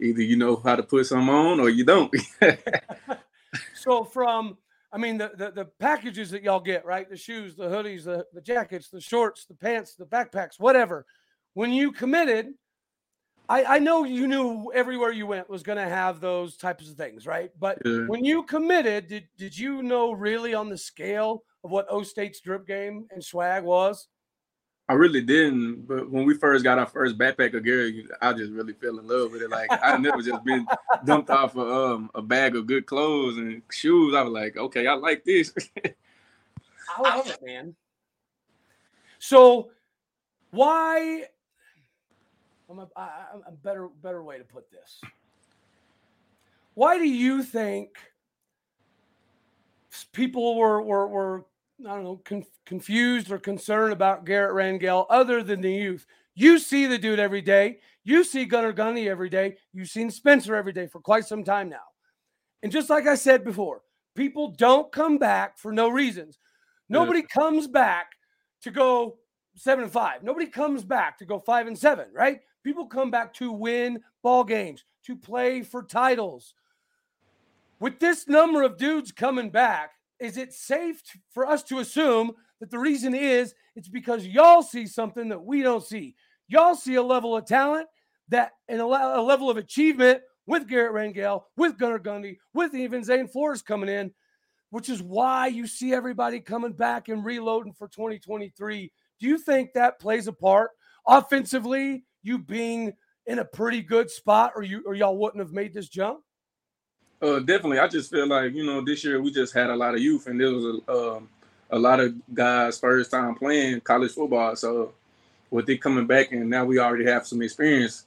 [0.00, 2.14] either you know how to put some on or you don't.
[3.74, 4.56] so from
[4.94, 7.10] I mean, the, the, the packages that y'all get, right?
[7.10, 11.04] The shoes, the hoodies, the, the jackets, the shorts, the pants, the backpacks, whatever.
[11.54, 12.54] When you committed,
[13.48, 16.94] I, I know you knew everywhere you went was going to have those types of
[16.94, 17.50] things, right?
[17.58, 18.06] But yeah.
[18.06, 22.40] when you committed, did, did you know really on the scale of what O State's
[22.40, 24.06] drip game and swag was?
[24.86, 28.52] I really didn't, but when we first got our first backpack of gear, I just
[28.52, 29.50] really fell in love with it.
[29.50, 30.66] Like I never just been
[31.06, 34.14] dumped off of, um, a bag of good clothes and shoes.
[34.14, 35.54] I was like, okay, I like this.
[36.96, 37.74] I love it, man.
[39.18, 39.70] So,
[40.50, 41.28] why?
[42.68, 45.00] I'm a, I, I'm a better better way to put this.
[46.74, 47.96] Why do you think
[50.12, 51.44] people were were were
[51.80, 56.06] I don't know, con- confused or concerned about Garrett Rangel other than the youth.
[56.34, 57.78] You see the dude every day.
[58.04, 59.56] You see Gunnar Gundy every day.
[59.72, 61.84] You've seen Spencer every day for quite some time now.
[62.62, 63.82] And just like I said before,
[64.14, 66.38] people don't come back for no reasons.
[66.88, 67.26] Nobody yeah.
[67.26, 68.12] comes back
[68.62, 69.18] to go
[69.56, 70.22] seven and five.
[70.22, 72.40] Nobody comes back to go five and seven, right?
[72.62, 76.54] People come back to win ball games, to play for titles.
[77.80, 82.70] With this number of dudes coming back, is it safe for us to assume that
[82.70, 86.14] the reason is it's because y'all see something that we don't see?
[86.48, 87.88] Y'all see a level of talent
[88.28, 93.02] that and a, a level of achievement with Garrett Rangel, with Gunnar Gundy, with even
[93.02, 94.12] Zane Flores coming in,
[94.70, 98.92] which is why you see everybody coming back and reloading for 2023.
[99.20, 100.70] Do you think that plays a part
[101.06, 102.04] offensively?
[102.22, 102.92] You being
[103.26, 106.20] in a pretty good spot, or you or y'all wouldn't have made this jump?
[107.22, 107.78] Uh, definitely.
[107.78, 110.26] I just feel like you know this year we just had a lot of youth,
[110.26, 111.28] and there was a um,
[111.70, 114.54] a lot of guys first time playing college football.
[114.56, 114.92] So
[115.50, 118.04] with it coming back, and now we already have some experience,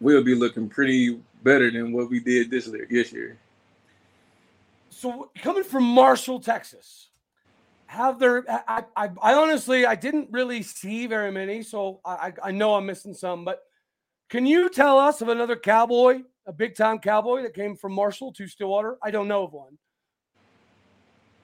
[0.00, 2.86] we'll be looking pretty better than what we did this year.
[2.90, 3.38] This year.
[4.88, 7.08] So coming from Marshall, Texas,
[7.86, 8.44] have there?
[8.48, 12.86] I, I, I honestly I didn't really see very many, so I, I know I'm
[12.86, 13.44] missing some.
[13.44, 13.62] But
[14.28, 18.32] can you tell us of another cowboy a big time cowboy that came from Marshall
[18.34, 18.98] to Stillwater?
[19.02, 19.78] I don't know of one.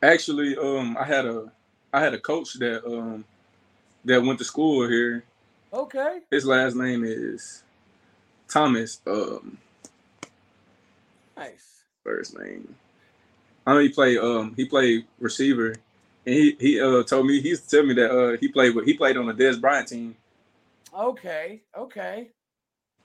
[0.03, 1.51] Actually, um, I had a
[1.93, 3.25] I had a coach that um
[4.05, 5.25] that went to school here.
[5.73, 6.21] Okay.
[6.31, 7.65] His last name is
[8.49, 9.01] Thomas.
[9.07, 9.59] Um,
[11.37, 11.83] nice.
[12.05, 12.75] First name.
[13.67, 15.75] I know he played um he played receiver,
[16.25, 18.75] and he he uh told me he used to tell me that uh he played
[18.75, 20.17] with he played on the Dez Bryant team.
[20.97, 21.63] Okay.
[21.77, 22.31] Okay.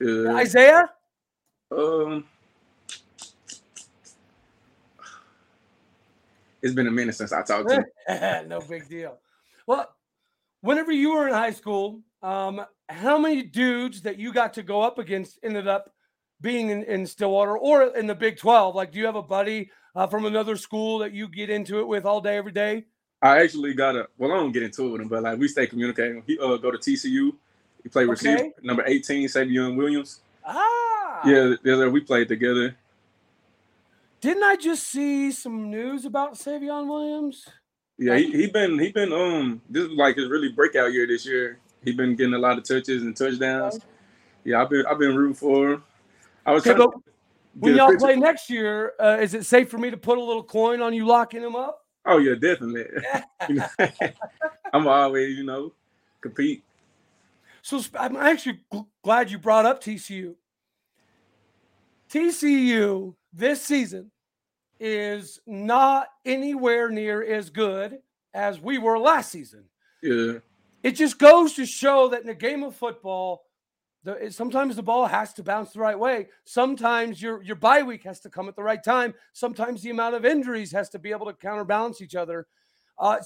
[0.04, 0.90] Uh, Isaiah.
[1.72, 2.26] Um,
[6.62, 8.48] it's been a minute since I talked to you.
[8.48, 9.18] no big deal.
[9.66, 9.90] Well,
[10.62, 14.82] whenever you were in high school, um, how many dudes that you got to go
[14.82, 15.94] up against ended up
[16.42, 18.76] being in, in Stillwater or in the Big 12?
[18.76, 21.88] Like, do you have a buddy uh, from another school that you get into it
[21.88, 22.86] with all day, every day?
[23.22, 25.48] I actually got a, well, I don't get into it with him, but like we
[25.48, 26.24] stay communicating.
[26.26, 27.34] He uh, go to TCU.
[27.84, 28.12] He played okay.
[28.12, 30.22] receiver, number 18, Savion Williams.
[30.46, 31.22] Ah.
[31.26, 32.76] Yeah, yeah, we played together.
[34.22, 37.48] Didn't I just see some news about Savion Williams?
[37.98, 41.26] Yeah, he, he been he been um this is like his really breakout year this
[41.26, 41.60] year.
[41.84, 43.80] He been getting a lot of touches and touchdowns.
[44.44, 45.84] Yeah, I've been I've been rooting for him.
[46.46, 46.80] I was okay,
[47.60, 50.44] when y'all play next year, uh, is it safe for me to put a little
[50.44, 51.86] coin on you locking him up?
[52.06, 52.86] Oh yeah, definitely.
[54.74, 55.74] I'm always you know
[56.22, 56.64] compete.
[57.62, 58.60] So I'm actually
[59.04, 60.36] glad you brought up TCU.
[62.10, 64.12] TCU this season
[64.80, 68.00] is not anywhere near as good
[68.34, 69.66] as we were last season.
[70.02, 70.40] Yeah.
[70.84, 73.44] It just goes to show that in a game of football,
[74.04, 76.30] the, sometimes the ball has to bounce the right way.
[76.44, 79.14] Sometimes your your bye week has to come at the right time.
[79.34, 82.48] Sometimes the amount of injuries has to be able to counterbalance each other.
[82.98, 83.18] Uh,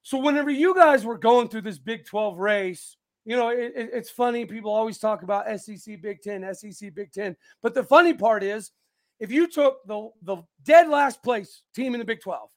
[0.00, 3.90] so whenever you guys were going through this Big 12 race, you know, it, it,
[3.92, 4.44] it's funny.
[4.44, 7.36] People always talk about SEC Big Ten, SEC Big Ten.
[7.62, 8.72] But the funny part is,
[9.20, 12.50] if you took the, the dead last place team in the Big 12,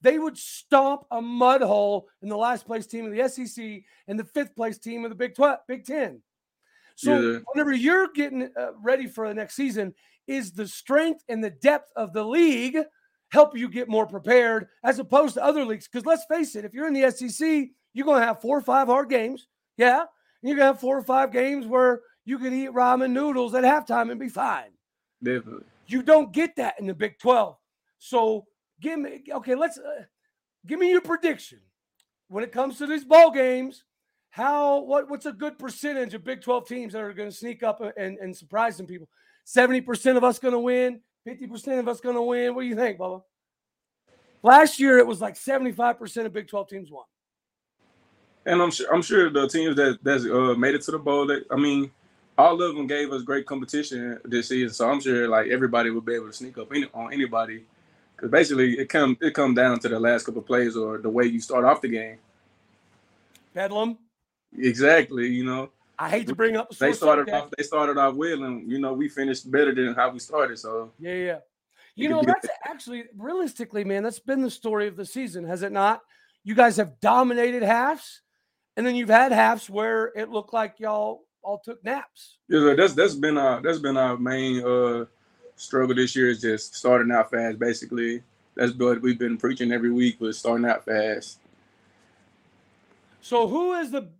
[0.00, 4.18] they would stomp a mud hole in the last place team in the SEC and
[4.18, 6.22] the fifth place team in the Big 12, Big 10.
[6.94, 7.38] So yeah.
[7.52, 9.94] whenever you're getting uh, ready for the next season,
[10.26, 12.78] is the strength and the depth of the league
[13.30, 15.88] help you get more prepared as opposed to other leagues?
[15.88, 18.62] Because let's face it, if you're in the SEC, you're going to have four or
[18.62, 19.48] five hard games.
[19.76, 20.04] Yeah.
[20.42, 23.64] You're going to have four or five games where you can eat ramen noodles at
[23.64, 24.70] halftime and be fine.
[25.22, 25.64] Definitely.
[25.86, 27.56] You don't get that in the Big 12.
[27.98, 28.44] So
[28.80, 30.04] give me, okay, let's uh,
[30.66, 31.60] give me your prediction
[32.28, 33.84] when it comes to these ball games.
[34.30, 37.62] How, what, what's a good percentage of Big 12 teams that are going to sneak
[37.62, 39.08] up and, and surprise some people?
[39.46, 42.54] 70% of us going to win, 50% of us going to win.
[42.54, 43.22] What do you think, Bubba?
[44.42, 47.04] Last year, it was like 75% of Big 12 teams won
[48.46, 51.26] and I'm sure I'm sure the teams that that's uh, made it to the bowl.
[51.26, 51.90] That I mean,
[52.36, 54.74] all of them gave us great competition this season.
[54.74, 57.64] So I'm sure like everybody would be able to sneak up any, on anybody,
[58.14, 61.24] because basically it come it come down to the last couple plays or the way
[61.24, 62.18] you start off the game.
[63.54, 63.98] Bedlam.
[64.56, 65.28] Exactly.
[65.28, 65.70] You know.
[65.96, 66.74] I hate to bring up.
[66.76, 67.50] They started off.
[67.56, 70.58] They started off well, and you know we finished better than how we started.
[70.58, 71.38] So yeah, yeah.
[71.94, 74.02] You know that's actually realistically, man.
[74.02, 76.00] That's been the story of the season, has it not?
[76.42, 78.22] You guys have dominated halves
[78.76, 82.38] and then you've had halves where it looked like y'all all took naps.
[82.48, 85.04] Yeah, that's that's been our that's been our main uh
[85.56, 87.58] struggle this year is just starting out fast.
[87.58, 88.22] Basically,
[88.54, 91.38] that's what we've been preaching every week was starting out fast.
[93.20, 94.10] So, who is the,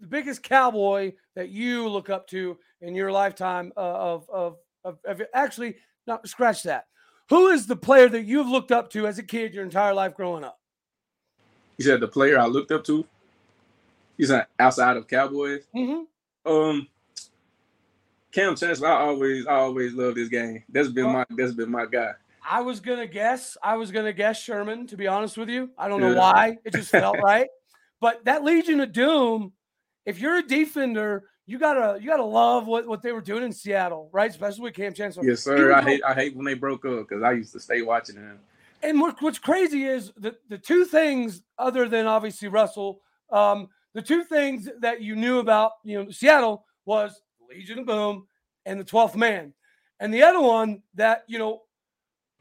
[0.00, 4.98] the biggest cowboy that you look up to in your lifetime uh, of, of, of
[5.04, 6.86] of actually not scratch that?
[7.28, 10.14] Who is the player that you've looked up to as a kid your entire life
[10.14, 10.60] growing up?
[11.76, 13.04] You said the player I looked up to.
[14.24, 15.64] Said outside of Cowboys.
[15.74, 16.50] Mm-hmm.
[16.50, 16.88] Um,
[18.32, 20.62] Kam Chancellor, I always, I always love this game.
[20.68, 22.12] That's been my, that's been my guy.
[22.48, 23.56] I was gonna guess.
[23.62, 24.86] I was gonna guess Sherman.
[24.88, 26.18] To be honest with you, I don't know yeah.
[26.18, 26.58] why.
[26.64, 27.48] It just felt right.
[28.00, 29.52] But that Legion of Doom,
[30.04, 33.52] if you're a defender, you gotta you gotta love what, what they were doing in
[33.52, 34.30] Seattle, right?
[34.30, 35.24] Especially with Kam Chancellor.
[35.24, 35.72] Yes, sir.
[35.72, 38.38] I hate I hate when they broke up because I used to stay watching them.
[38.82, 43.00] And what, what's crazy is the the two things other than obviously Russell,
[43.30, 48.26] um, the two things that you knew about you know Seattle was Legion of Boom
[48.66, 49.54] and the Twelfth Man,
[49.98, 51.62] and the other one that you know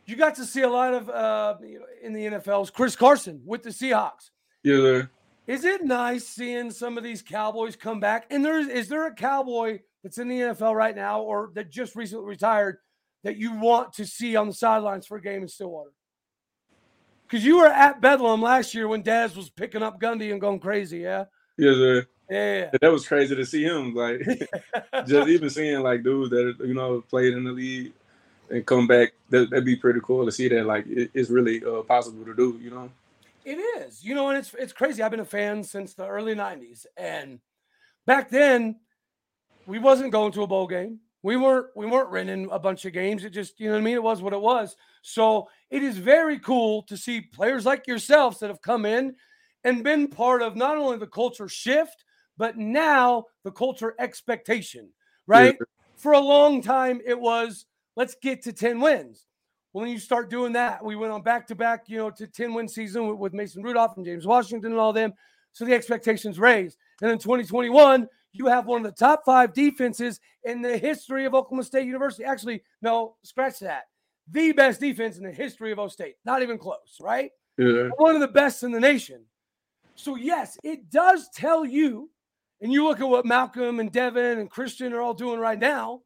[0.05, 1.55] you got to see a lot of uh,
[2.03, 4.31] in the NFL is Chris Carson with the Seahawks.
[4.63, 5.03] Yeah.
[5.47, 8.25] Is it nice seeing some of these Cowboys come back?
[8.31, 11.71] And there is is there a Cowboy that's in the NFL right now or that
[11.71, 12.79] just recently retired
[13.23, 15.91] that you want to see on the sidelines for a game in Stillwater?
[17.25, 20.59] Because you were at Bedlam last year when Daz was picking up Gundy and going
[20.59, 21.23] crazy, yeah?
[22.29, 22.69] Yeah.
[22.81, 23.93] That was crazy to see him.
[23.93, 24.21] Like
[25.07, 27.93] just even seeing like dudes that you know played in the league
[28.49, 30.65] and come back, that, would be pretty cool to see that.
[30.65, 32.89] Like it, it's really uh, possible to do, you know.
[33.43, 35.03] It is, you know, and it's it's crazy.
[35.03, 37.39] I've been a fan since the early '90s, and
[38.07, 38.77] back then,
[39.67, 40.99] we wasn't going to a bowl game.
[41.21, 43.23] We weren't we weren't renting a bunch of games.
[43.23, 43.95] It just, you know what I mean.
[43.95, 44.75] It was what it was.
[45.03, 49.15] So it is very cool to see players like yourselves that have come in
[49.65, 52.05] and been part of not only the culture shift,
[52.37, 54.89] but now the culture expectation.
[55.27, 55.57] Right?
[55.59, 55.65] Yeah.
[55.97, 57.65] For a long time, it was
[57.97, 59.25] let's get to 10 wins.
[59.73, 60.83] Well, then you start doing that.
[60.83, 63.61] We went on back to back, you know, to 10 win season with, with Mason
[63.61, 65.13] Rudolph and James Washington and all them.
[65.51, 66.77] So the expectations raised.
[67.01, 71.33] And in 2021, you have one of the top five defenses in the history of
[71.33, 72.23] Oklahoma State University.
[72.23, 73.85] Actually, no, scratch that.
[74.31, 76.15] The best defense in the history of O State.
[76.25, 77.31] Not even close, right?
[77.57, 77.89] Yeah.
[77.97, 79.23] One of the best in the nation.
[79.95, 82.09] So, yes, it does tell you,
[82.61, 86.01] and you look at what Malcolm and Devin and Christian are all doing right now,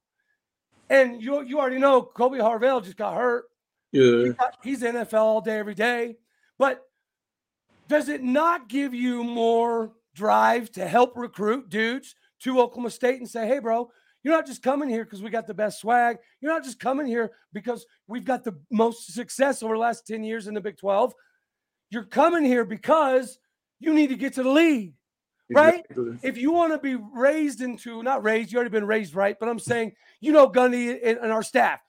[0.89, 3.45] and you you already know Kolby Harvell just got hurt.
[3.91, 4.23] Yeah.
[4.23, 6.17] He's, got, he's NFL all day, every day.
[6.57, 6.81] But
[7.87, 13.29] does it not give you more drive to help recruit dudes to Oklahoma State and
[13.29, 13.89] say, hey, bro,
[14.23, 16.17] you're not just coming here because we got the best swag.
[16.41, 20.23] You're not just coming here because we've got the most success over the last 10
[20.23, 21.13] years in the Big 12.
[21.89, 23.39] You're coming here because
[23.79, 24.93] you need to get to the league
[25.49, 25.85] right?
[25.89, 26.19] Exactly.
[26.23, 29.49] If you want to be raised into not raised, you already been raised right, but
[29.49, 31.79] I'm saying, you know, Gundy and, and, our staff,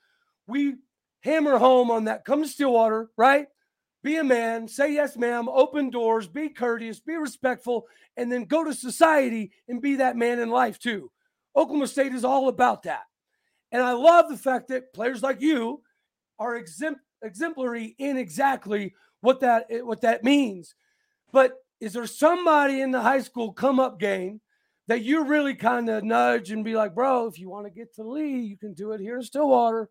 [0.47, 0.75] we
[1.21, 2.25] hammer home on that.
[2.25, 3.47] Come to Stillwater, right?
[4.03, 7.85] Be a man, say yes, ma'am, open doors, be courteous, be respectful,
[8.17, 11.11] and then go to society and be that man in life too.
[11.55, 13.03] Oklahoma State is all about that.
[13.71, 15.83] And I love the fact that players like you
[16.39, 20.73] are exempt, exemplary in exactly what that what that means.
[21.31, 24.39] But is there somebody in the high school come up game
[24.87, 27.95] that you really kind of nudge and be like, bro, if you want to get
[27.95, 29.89] to Lee, you can do it here in Stillwater.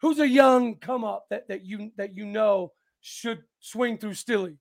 [0.00, 4.56] Who's a young come up that, that you that you know should swing through Stilly?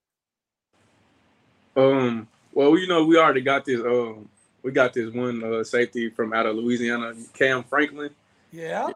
[1.75, 4.29] Um, well, you know, we already got this um
[4.61, 8.11] we got this one uh, safety from out of Louisiana, Cam Franklin.
[8.51, 8.89] Yeah.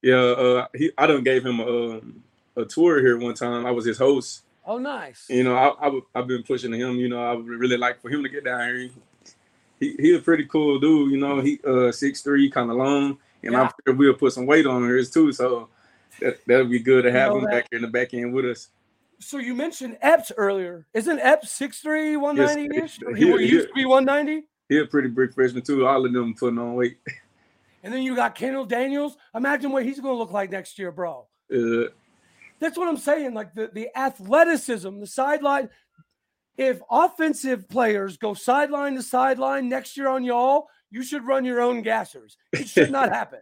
[0.00, 2.24] Yeah, uh, he I done gave him a, um,
[2.56, 3.66] a tour here one time.
[3.66, 5.26] I was his host Oh, nice.
[5.28, 6.96] You know, I, I have been pushing him.
[6.96, 8.90] You know, I would really like for him to get down here.
[9.80, 11.10] He he a pretty cool dude.
[11.10, 13.62] You know, he uh six three, kind of long, and yeah.
[13.62, 15.32] I'm sure we'll put some weight on his too.
[15.32, 15.68] So
[16.20, 17.50] that that'd be good to have him that.
[17.50, 18.68] back here in the back end with us.
[19.18, 20.86] So you mentioned Epps earlier.
[20.94, 22.98] Isn't Epps 6'3", 190 ish?
[23.16, 24.42] He, he, used to be one ninety.
[24.68, 25.86] He a pretty big freshman too.
[25.86, 26.98] All of them putting on weight.
[27.84, 29.16] And then you got Kendal Daniels.
[29.34, 31.26] Imagine what he's going to look like next year, bro.
[31.52, 31.88] Uh,
[32.62, 33.34] that's what I'm saying.
[33.34, 35.68] Like the, the athleticism, the sideline.
[36.56, 41.60] If offensive players go sideline to sideline next year on y'all, you should run your
[41.60, 42.36] own gassers.
[42.52, 43.40] It should not happen.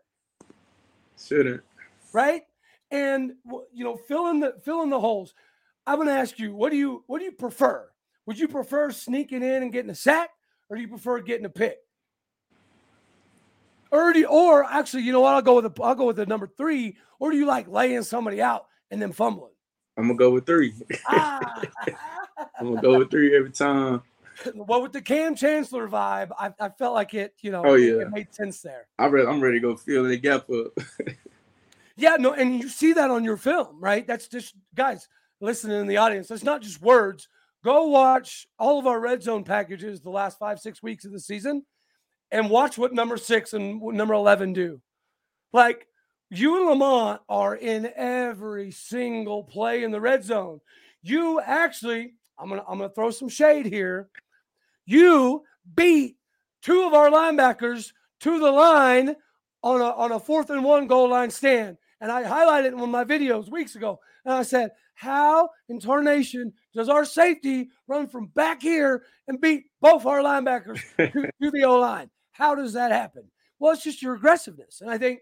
[1.23, 1.63] Shouldn't.
[2.13, 2.43] Right?
[2.91, 3.33] And
[3.73, 5.35] you know, fill in the fill in the holes.
[5.87, 7.89] I'm going to ask you, what do you what do you prefer?
[8.27, 10.31] Would you prefer sneaking in and getting a sack,
[10.69, 11.79] or do you prefer getting a pick?
[13.93, 15.35] Or, do you, or actually, you know what?
[15.35, 16.97] I'll go with the I'll go with the number three.
[17.19, 19.53] Or do you like laying somebody out and then fumbling?
[19.97, 20.75] I'm gonna go with three.
[21.07, 21.63] Ah.
[22.59, 24.03] I'm gonna go with three every time.
[24.55, 28.03] Well, with the Kam Chancellor vibe, I, I felt like it, you know, oh, yeah.
[28.03, 28.87] it made sense there.
[28.99, 30.79] I'm ready, I'm ready to go fill the gap up.
[31.97, 34.07] yeah, no, and you see that on your film, right?
[34.07, 35.09] That's just guys
[35.41, 36.29] listening in the audience.
[36.29, 37.29] That's not just words.
[37.63, 41.21] Go watch all of our red zone packages the last five, six weeks of the
[41.21, 41.67] season
[42.31, 44.81] and watch what number six and number 11 do.
[45.53, 45.87] Like
[46.31, 50.61] you and Lamont are in every single play in the red zone.
[51.03, 54.09] You actually, I'm gonna I'm gonna throw some shade here.
[54.87, 55.43] You
[55.75, 56.17] beat
[56.63, 59.17] two of our linebackers to the line
[59.63, 61.77] on a, on a fourth and one goal line stand.
[62.01, 64.01] And I highlighted in one of my videos weeks ago.
[64.25, 69.65] And I said, How in tarnation does our safety run from back here and beat
[69.81, 72.11] both our linebackers to, to the O line?
[72.33, 73.25] How does that happen?
[73.59, 74.81] Well, it's just your aggressiveness.
[74.81, 75.21] And I think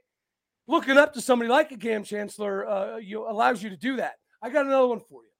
[0.68, 4.14] looking up to somebody like a Kam Chancellor uh, you, allows you to do that.
[4.40, 5.30] I got another one for you.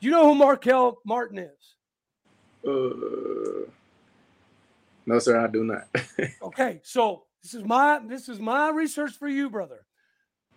[0.00, 1.76] Do you know who Markelle Martin is?
[2.66, 3.70] Uh,
[5.06, 5.84] no, sir, I do not.
[6.42, 9.86] okay, so this is my this is my research for you, brother.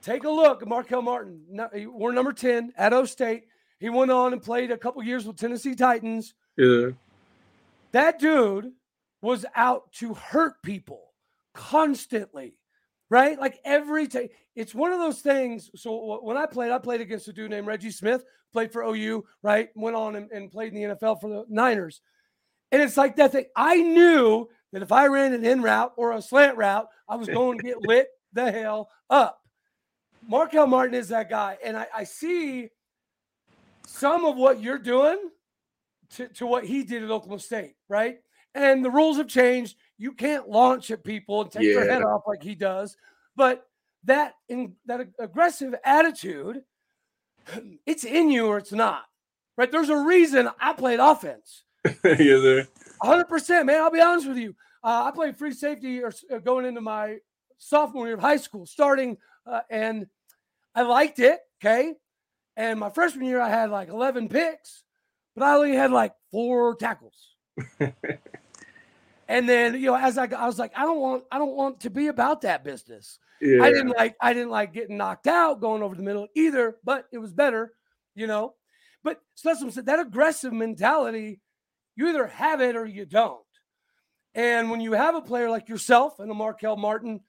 [0.02, 1.42] Take a look at Markelle Martin.
[1.92, 3.46] We're number 10 at O State.
[3.80, 6.34] He went on and played a couple years with Tennessee Titans.
[6.58, 6.90] Yeah.
[7.92, 8.72] That dude
[9.22, 11.02] was out to hurt people
[11.54, 12.54] constantly,
[13.10, 13.40] right?
[13.40, 14.30] Like every time.
[14.56, 15.70] It's one of those things.
[15.76, 19.26] So when I played, I played against a dude named Reggie Smith, played for OU,
[19.44, 19.70] right?
[19.76, 22.02] Went on and, and played in the NFL for the Niners.
[22.72, 23.46] And it's like that thing.
[23.56, 27.28] I knew that if I ran an in route or a slant route, I was
[27.28, 29.40] going to get lit the hell up.
[30.28, 31.58] Markelle Martin is that guy.
[31.64, 32.70] And I, I see
[33.86, 35.18] some of what you're doing
[36.12, 38.18] to, to what he did at Oklahoma State, right?
[38.56, 39.76] And the rules have changed.
[39.98, 41.76] You can't launch at people and take yeah.
[41.76, 42.98] their head off like he does.
[43.36, 43.68] But
[44.06, 46.64] that in that aggressive attitude,
[47.86, 49.04] it's in you or it's not.
[49.58, 49.72] Right?
[49.72, 51.64] There's a reason I played offense.
[51.86, 52.68] yes, sir.
[53.04, 53.82] 100%, man.
[53.82, 54.56] I'll be honest with you.
[54.84, 57.18] Uh, I played free safety or uh, going into my
[57.58, 60.08] sophomore year of high school, starting, uh, and
[60.74, 61.40] I liked it.
[61.62, 61.94] Okay.
[62.58, 64.84] And my freshman year, I had like 11 picks,
[65.36, 67.36] but I only had like four tackles.
[69.28, 71.80] and then, you know, as I, I was like, I don't want, I don't want
[71.82, 73.20] to be about that business.
[73.42, 73.64] Yeah.
[73.64, 77.06] I didn't like, I didn't like getting knocked out going over the middle either, but
[77.12, 77.74] it was better,
[78.14, 78.54] you know.
[79.04, 79.86] But so that's what I'm saying.
[79.86, 81.42] That aggressive mentality,
[81.96, 83.42] you either have it or you don't.
[84.36, 87.22] And when you have a player like yourself and a Markelle Martin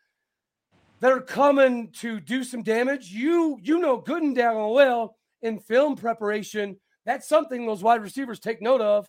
[1.01, 5.61] that are coming to do some damage, you you know good and down well in
[5.61, 6.76] film preparation.
[7.05, 9.09] That's something those wide receivers take note of.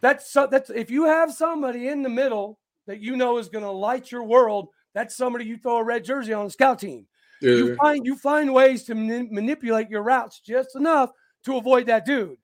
[0.00, 3.64] That's so, that's if you have somebody in the middle that you know is going
[3.64, 7.06] to light your world, that's somebody you throw a red jersey on the scout team.
[7.40, 7.54] Yeah.
[7.54, 11.10] You find you find ways to manipulate your routes just enough
[11.44, 12.38] to avoid that dude.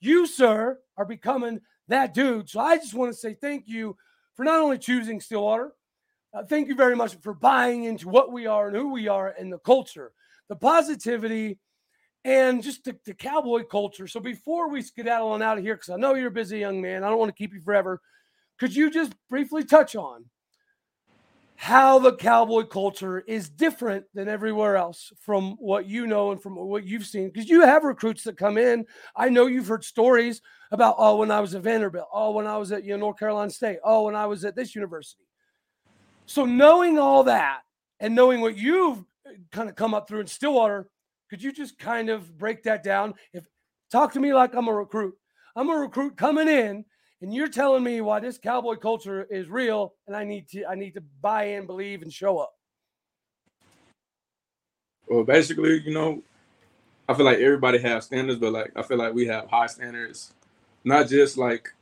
[0.00, 2.48] You, sir, are becoming that dude.
[2.48, 3.96] So I just want to say thank you
[4.34, 5.72] for not only choosing Stillwater,
[6.34, 9.34] uh, thank you very much for buying into what we are and who we are
[9.38, 10.12] and the culture,
[10.48, 11.58] the positivity,
[12.24, 14.06] and just the, the cowboy culture.
[14.06, 16.80] So before we skedaddle on out of here, because I know you're a busy young
[16.80, 18.00] man, I don't want to keep you forever.
[18.58, 20.26] Could you just briefly touch on
[21.56, 26.56] how the cowboy culture is different than everywhere else from what you know and from
[26.56, 30.40] what you've seen because you have recruits that come in i know you've heard stories
[30.72, 33.18] about oh when i was at vanderbilt oh when i was at you know north
[33.18, 35.22] carolina state oh when i was at this university
[36.26, 37.60] so knowing all that
[38.00, 40.88] and knowing what you've uh, kind of come up through in Stillwater,
[41.32, 43.14] could you just kind of break that down?
[43.32, 43.46] If
[43.90, 45.14] talk to me like I'm a recruit.
[45.56, 46.84] I'm a recruit coming in
[47.22, 50.74] and you're telling me why this cowboy culture is real and I need to I
[50.74, 52.52] need to buy in, believe and show up.
[55.08, 56.22] Well, basically, you know,
[57.08, 60.34] I feel like everybody has standards, but like I feel like we have high standards.
[60.84, 61.72] Not just like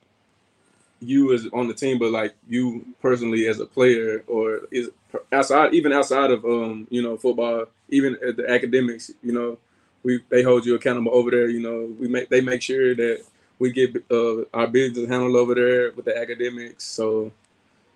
[1.01, 4.91] you as on the team, but like you personally as a player, or is
[5.33, 9.59] outside, even outside of um, you know, football, even at the academics, you know,
[10.03, 11.49] we they hold you accountable over there.
[11.49, 13.25] You know, we make they make sure that
[13.59, 16.85] we get uh, our business handled over there with the academics.
[16.85, 17.33] So,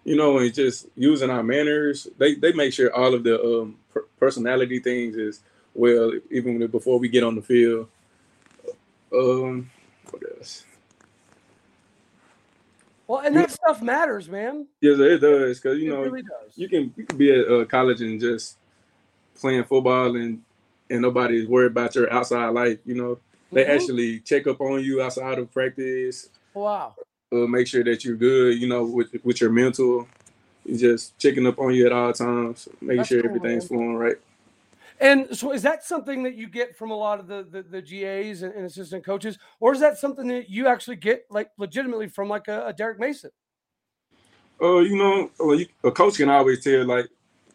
[0.04, 3.76] you know, and just using our manners, they they make sure all of the um,
[3.92, 5.40] per- personality things is
[5.74, 7.88] well, even before we get on the field.
[9.12, 9.70] Um,
[10.10, 10.64] what else?
[13.06, 14.66] Well, and that stuff matters, man.
[14.80, 16.22] Yes, it does because you it know really
[16.56, 18.56] you can you can be at uh, college and just
[19.38, 20.42] playing football and
[20.88, 22.78] and nobody's worried about your outside life.
[22.84, 23.18] You know,
[23.52, 23.72] they mm-hmm.
[23.72, 26.28] actually check up on you outside of practice.
[26.54, 26.94] Wow.
[27.32, 28.58] Uh, make sure that you're good.
[28.58, 30.08] You know, with with your mental,
[30.66, 33.78] just checking up on you at all times, making That's sure cool, everything's man.
[33.78, 34.16] flowing right.
[35.04, 37.82] And so, is that something that you get from a lot of the the, the
[37.82, 42.08] GAs and, and, assistant coaches, or is that something that you actually get like legitimately
[42.08, 43.30] from like a, a Derek Mason?
[44.58, 45.30] Oh, uh, you know,
[45.84, 46.86] a coach can always tell.
[46.86, 47.08] Like,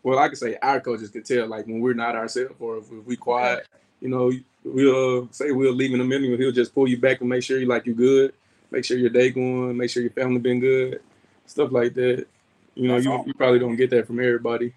[0.03, 2.91] well, I can say our coaches can tell like when we're not ourselves or if
[2.91, 3.67] we quiet.
[3.99, 4.31] You know,
[4.63, 7.57] we'll say we'll leave in a minute, he'll just pull you back and make sure
[7.57, 8.31] you like you good,
[8.69, 11.01] make sure your day going, make sure your family been good,
[11.47, 12.27] stuff like that.
[12.75, 14.71] You know, you, you probably don't get that from everybody.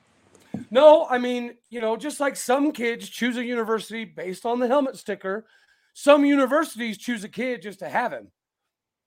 [0.70, 4.68] No, I mean, you know, just like some kids choose a university based on the
[4.68, 5.46] helmet sticker,
[5.94, 8.30] some universities choose a kid just to have him,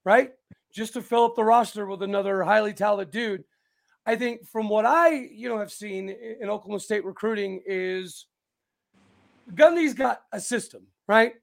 [0.03, 0.31] right?
[0.75, 3.43] just to fill up the roster with another highly talented dude.
[4.05, 8.27] I think from what I, you know, have seen in Oklahoma State recruiting is
[9.53, 11.33] Gundy's got a system, right?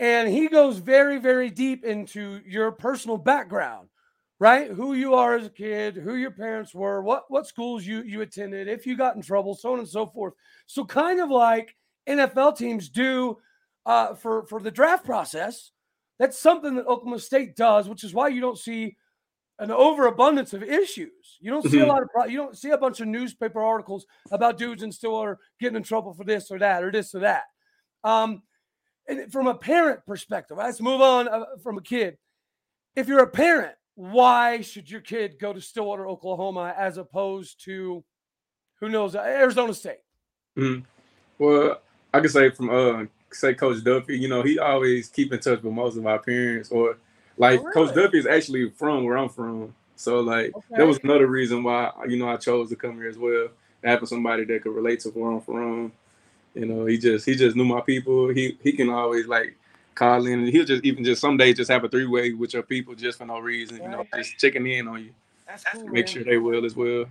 [0.00, 3.88] And he goes very, very deep into your personal background,
[4.40, 4.70] right?
[4.70, 8.20] Who you are as a kid, who your parents were, what what schools you you
[8.22, 10.34] attended, if you got in trouble, so on and so forth.
[10.66, 11.76] So kind of like
[12.08, 13.38] NFL teams do
[13.86, 15.72] uh, for for the draft process.
[16.18, 18.96] That's something that Oklahoma State does, which is why you don't see
[19.60, 21.36] an overabundance of issues.
[21.40, 21.90] You don't see mm-hmm.
[21.90, 25.38] a lot of you don't see a bunch of newspaper articles about dudes in Stillwater
[25.60, 27.44] getting in trouble for this or that or this or that.
[28.04, 28.42] Um,
[29.08, 32.18] and from a parent perspective, let's move on uh, from a kid.
[32.94, 38.04] If you're a parent, why should your kid go to Stillwater, Oklahoma, as opposed to
[38.78, 39.98] who knows Arizona State?
[40.56, 40.84] Mm-hmm.
[41.36, 41.80] Well,
[42.14, 45.62] I can say from uh say Coach Duffie, you know, he always keep in touch
[45.62, 46.96] with most of our parents or
[47.38, 47.72] like oh, really?
[47.72, 49.74] Coach Duffie is actually from where I'm from.
[49.96, 50.76] So like okay.
[50.76, 53.48] that was another reason why you know I chose to come here as well.
[53.82, 55.90] Having somebody that could relate to where I'm from.
[56.54, 58.28] You know, he just he just knew my people.
[58.28, 59.56] He he can always like
[59.98, 62.54] call in and he'll just even just some days just have a three way with
[62.54, 65.10] your people just for no reason, you know, just checking in on you.
[65.46, 66.06] That's cool, Make man.
[66.06, 67.06] sure they will as well.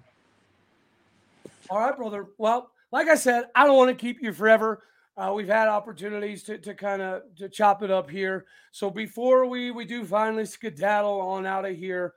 [1.69, 2.27] All right, brother.
[2.37, 4.83] Well, like I said, I don't want to keep you forever.
[5.17, 8.45] Uh, we've had opportunities to, to kind of to chop it up here.
[8.71, 12.13] So before we we do finally skedaddle on out of here,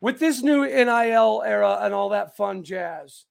[0.00, 3.24] with this new NIL era and all that fun jazz,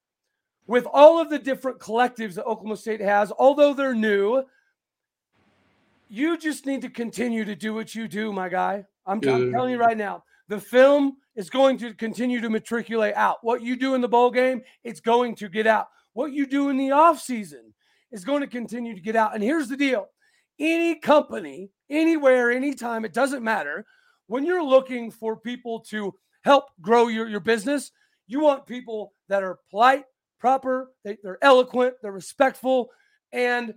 [0.66, 4.42] with all of the different collectives that Oklahoma State has, although they're new,
[6.08, 8.84] you just need to continue to do what you do, my guy.
[9.06, 9.34] I'm, yeah.
[9.34, 13.38] I'm telling you right now, the film is going to continue to matriculate out.
[13.42, 15.88] What you do in the bowl game, it's going to get out.
[16.14, 17.74] What you do in the off season
[18.10, 19.34] is going to continue to get out.
[19.34, 20.08] And here's the deal
[20.58, 23.86] any company, anywhere, anytime, it doesn't matter.
[24.26, 27.92] When you're looking for people to help grow your, your business,
[28.26, 30.04] you want people that are polite,
[30.38, 32.90] proper, they, they're eloquent, they're respectful,
[33.32, 33.74] and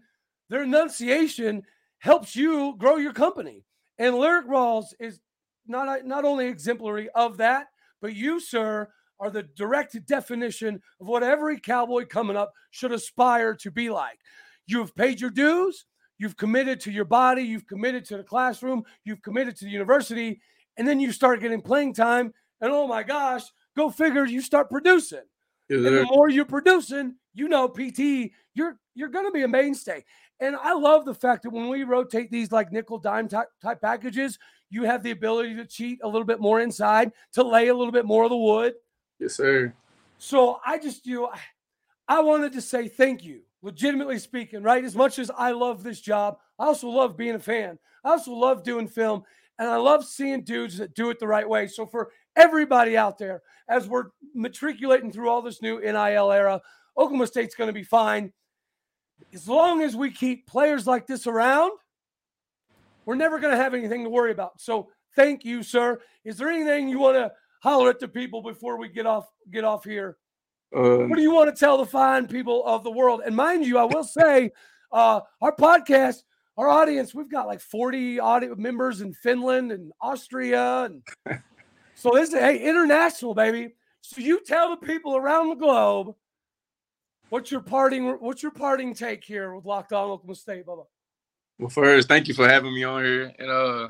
[0.49, 1.63] their enunciation
[2.01, 3.63] helps you grow your company.
[3.99, 5.21] And Lyrik Rawls is
[5.67, 7.67] not, uh, not only exemplary of that,
[8.01, 8.89] but you, sir,
[9.19, 14.17] are the direct definition of what every cowboy coming up should aspire to be like.
[14.65, 15.85] You've paid your dues,
[16.17, 20.41] you've committed to your body, you've committed to the classroom, you've committed to the university,
[20.77, 22.33] and then you start getting playing time.
[22.61, 23.43] And oh my gosh,
[23.77, 25.21] go figure, you start producing.
[25.77, 30.03] and the more you're producing, you know, PT, you're you're going to be a mainstay.
[30.41, 33.79] And I love the fact that when we rotate these like nickel dime type, type
[33.79, 34.37] packages,
[34.69, 37.91] you have the ability to cheat a little bit more inside, to lay a little
[37.91, 38.73] bit more of the wood,
[39.21, 39.71] Yes, sir.
[40.17, 41.31] So I just, you know,
[42.07, 44.83] I wanted to say thank you, legitimately speaking, right?
[44.83, 47.77] As much as I love this job, I also love being a fan.
[48.03, 49.23] I also love doing film,
[49.59, 51.67] and I love seeing dudes that do it the right way.
[51.67, 56.59] So for everybody out there, as we're matriculating through all this new NIL era,
[56.97, 58.33] Oklahoma State's going to be fine.
[59.33, 61.71] As long as we keep players like this around,
[63.05, 64.59] we're never going to have anything to worry about.
[64.61, 65.99] So thank you, sir.
[66.23, 69.63] Is there anything you want to holler at the people before we get off get
[69.63, 70.17] off here.
[70.75, 73.21] Um, what do you want to tell the fine people of the world?
[73.25, 74.51] And mind you, I will say,
[74.91, 76.23] uh, our podcast,
[76.57, 81.03] our audience, we've got like 40 audio members in Finland and Austria, and
[81.95, 83.73] so this is hey international baby.
[84.01, 86.15] So you tell the people around the globe
[87.31, 90.85] what's your parting what's your parting take here with Locked On Oklahoma State, Bubba.
[91.57, 93.89] Well, first, thank you for having me on here, and uh,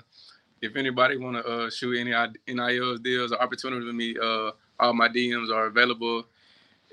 [0.61, 2.11] if anybody want to uh, shoot any
[2.47, 6.25] NIL deals or opportunity with me, uh, all my DMs are available,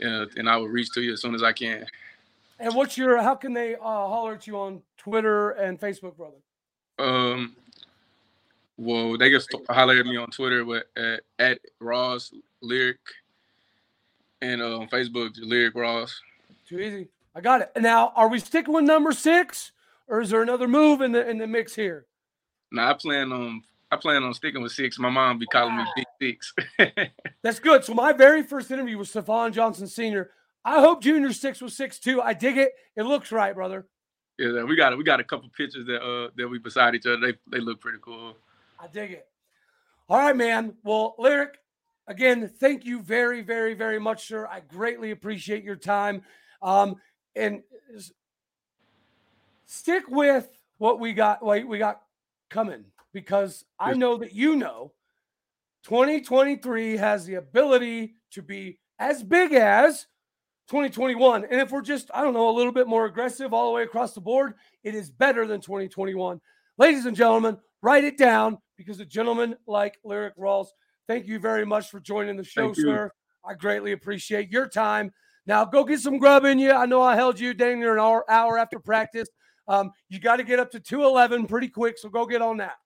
[0.05, 1.85] uh, and I will reach to you as soon as I can.
[2.59, 3.21] And what's your?
[3.23, 6.37] How can they uh, holler at you on Twitter and Facebook, brother?
[6.99, 7.57] Um,
[8.77, 12.33] well, they can holler at me on Twitter with at, at Rawls
[12.63, 12.97] Lyrik,
[14.41, 16.13] and uh, on Facebook Lyrik Rawls.
[16.69, 17.09] Too easy.
[17.35, 17.71] I got it.
[17.81, 19.73] Now, are we sticking with number six,
[20.07, 22.07] or is there another move in the in the mix here?
[22.71, 24.99] No, I plan on I plan on sticking with six.
[24.99, 26.55] My mom be calling me Big Six.
[27.43, 27.85] That's good.
[27.85, 30.31] So my very first interview was Stephon Johnson Sr.
[30.63, 32.21] I hope Junior Six was six too.
[32.21, 32.73] I dig it.
[32.97, 33.87] It looks right, brother.
[34.39, 34.99] Yeah, we got it.
[34.99, 37.19] we got a couple pictures that uh that we beside each other.
[37.19, 38.37] They they look pretty cool.
[38.79, 39.27] I dig it.
[40.11, 40.75] All right, man.
[40.83, 41.55] Well, Lyrik,
[42.07, 44.47] again, thank you very, very, very much, sir.
[44.47, 46.23] I greatly appreciate your time.
[46.63, 46.97] Um,
[47.37, 47.63] and
[49.67, 50.49] stick with
[50.79, 51.45] what we got.
[51.45, 52.01] Wait, we got
[52.51, 54.93] coming because I know that you know
[55.85, 60.07] 2023 has the ability to be as big as
[60.69, 61.45] 2021.
[61.45, 63.83] And if we're just, I don't know, a little bit more aggressive all the way
[63.83, 64.55] across the board,
[64.85, 66.41] it is better than 2021.
[66.77, 70.69] Ladies and gentlemen, write it down because a gentleman like Lyrik Rawls,
[71.07, 73.11] thank you very much for joining the show, sir.
[73.45, 75.13] I greatly appreciate your time.
[75.49, 76.73] Now go get some grub in you.
[76.73, 79.29] I know I held you dang near an hour, hour after practice.
[79.67, 82.77] Um, you got to get up to 211 pretty quick, so go get on that.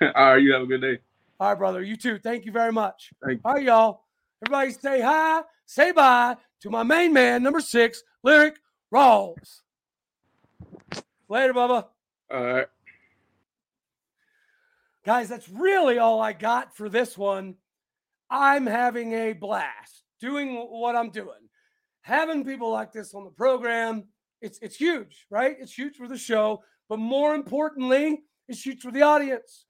[0.16, 0.98] All right, you have a good day.
[1.38, 1.82] All right, brother.
[1.82, 2.18] You too.
[2.18, 3.12] Thank you very much.
[3.24, 3.40] Thank.
[3.44, 4.02] All right, y'all.
[4.44, 8.56] Everybody say hi, say bye to my main man, number six, Lyrik
[8.92, 9.60] Rawls.
[11.28, 11.86] Later, Bubba.
[12.32, 12.66] All right.
[15.04, 17.54] Guys, that's really all I got for this one.
[18.30, 21.49] I'm having a blast doing what I'm doing.
[22.10, 24.02] Having people like this on the program,
[24.40, 25.56] it's it's huge, right?
[25.60, 29.66] It's huge for the show, but more importantly, it's huge for the audience.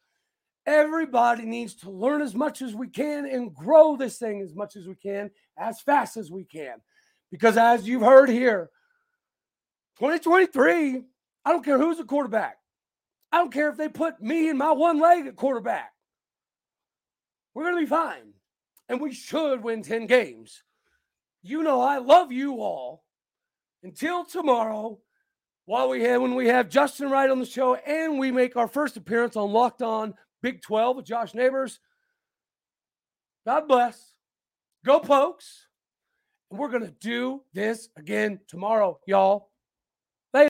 [0.65, 4.75] Everybody needs to learn as much as we can and grow this thing as much
[4.75, 6.81] as we can, as fast as we can.
[7.31, 8.71] Because as you've heard here,
[9.99, 11.03] 2023,
[11.45, 12.57] I don't care who's the quarterback.
[13.31, 15.93] I don't care if they put me and my one leg at quarterback.
[17.53, 18.33] We're going to be fine.
[18.89, 20.63] And we should win 10 games.
[21.43, 23.05] You know, I love you all.
[23.83, 24.99] Until tomorrow,
[25.65, 28.69] while we have when we have Justin Wright on the show and we make our
[28.69, 31.81] first appearance on Locked On Big 12 with Josh Neighbors.
[33.47, 34.15] God bless.
[34.85, 35.67] Go Pokes.
[36.51, 39.50] And we're going to do this again tomorrow, y'all.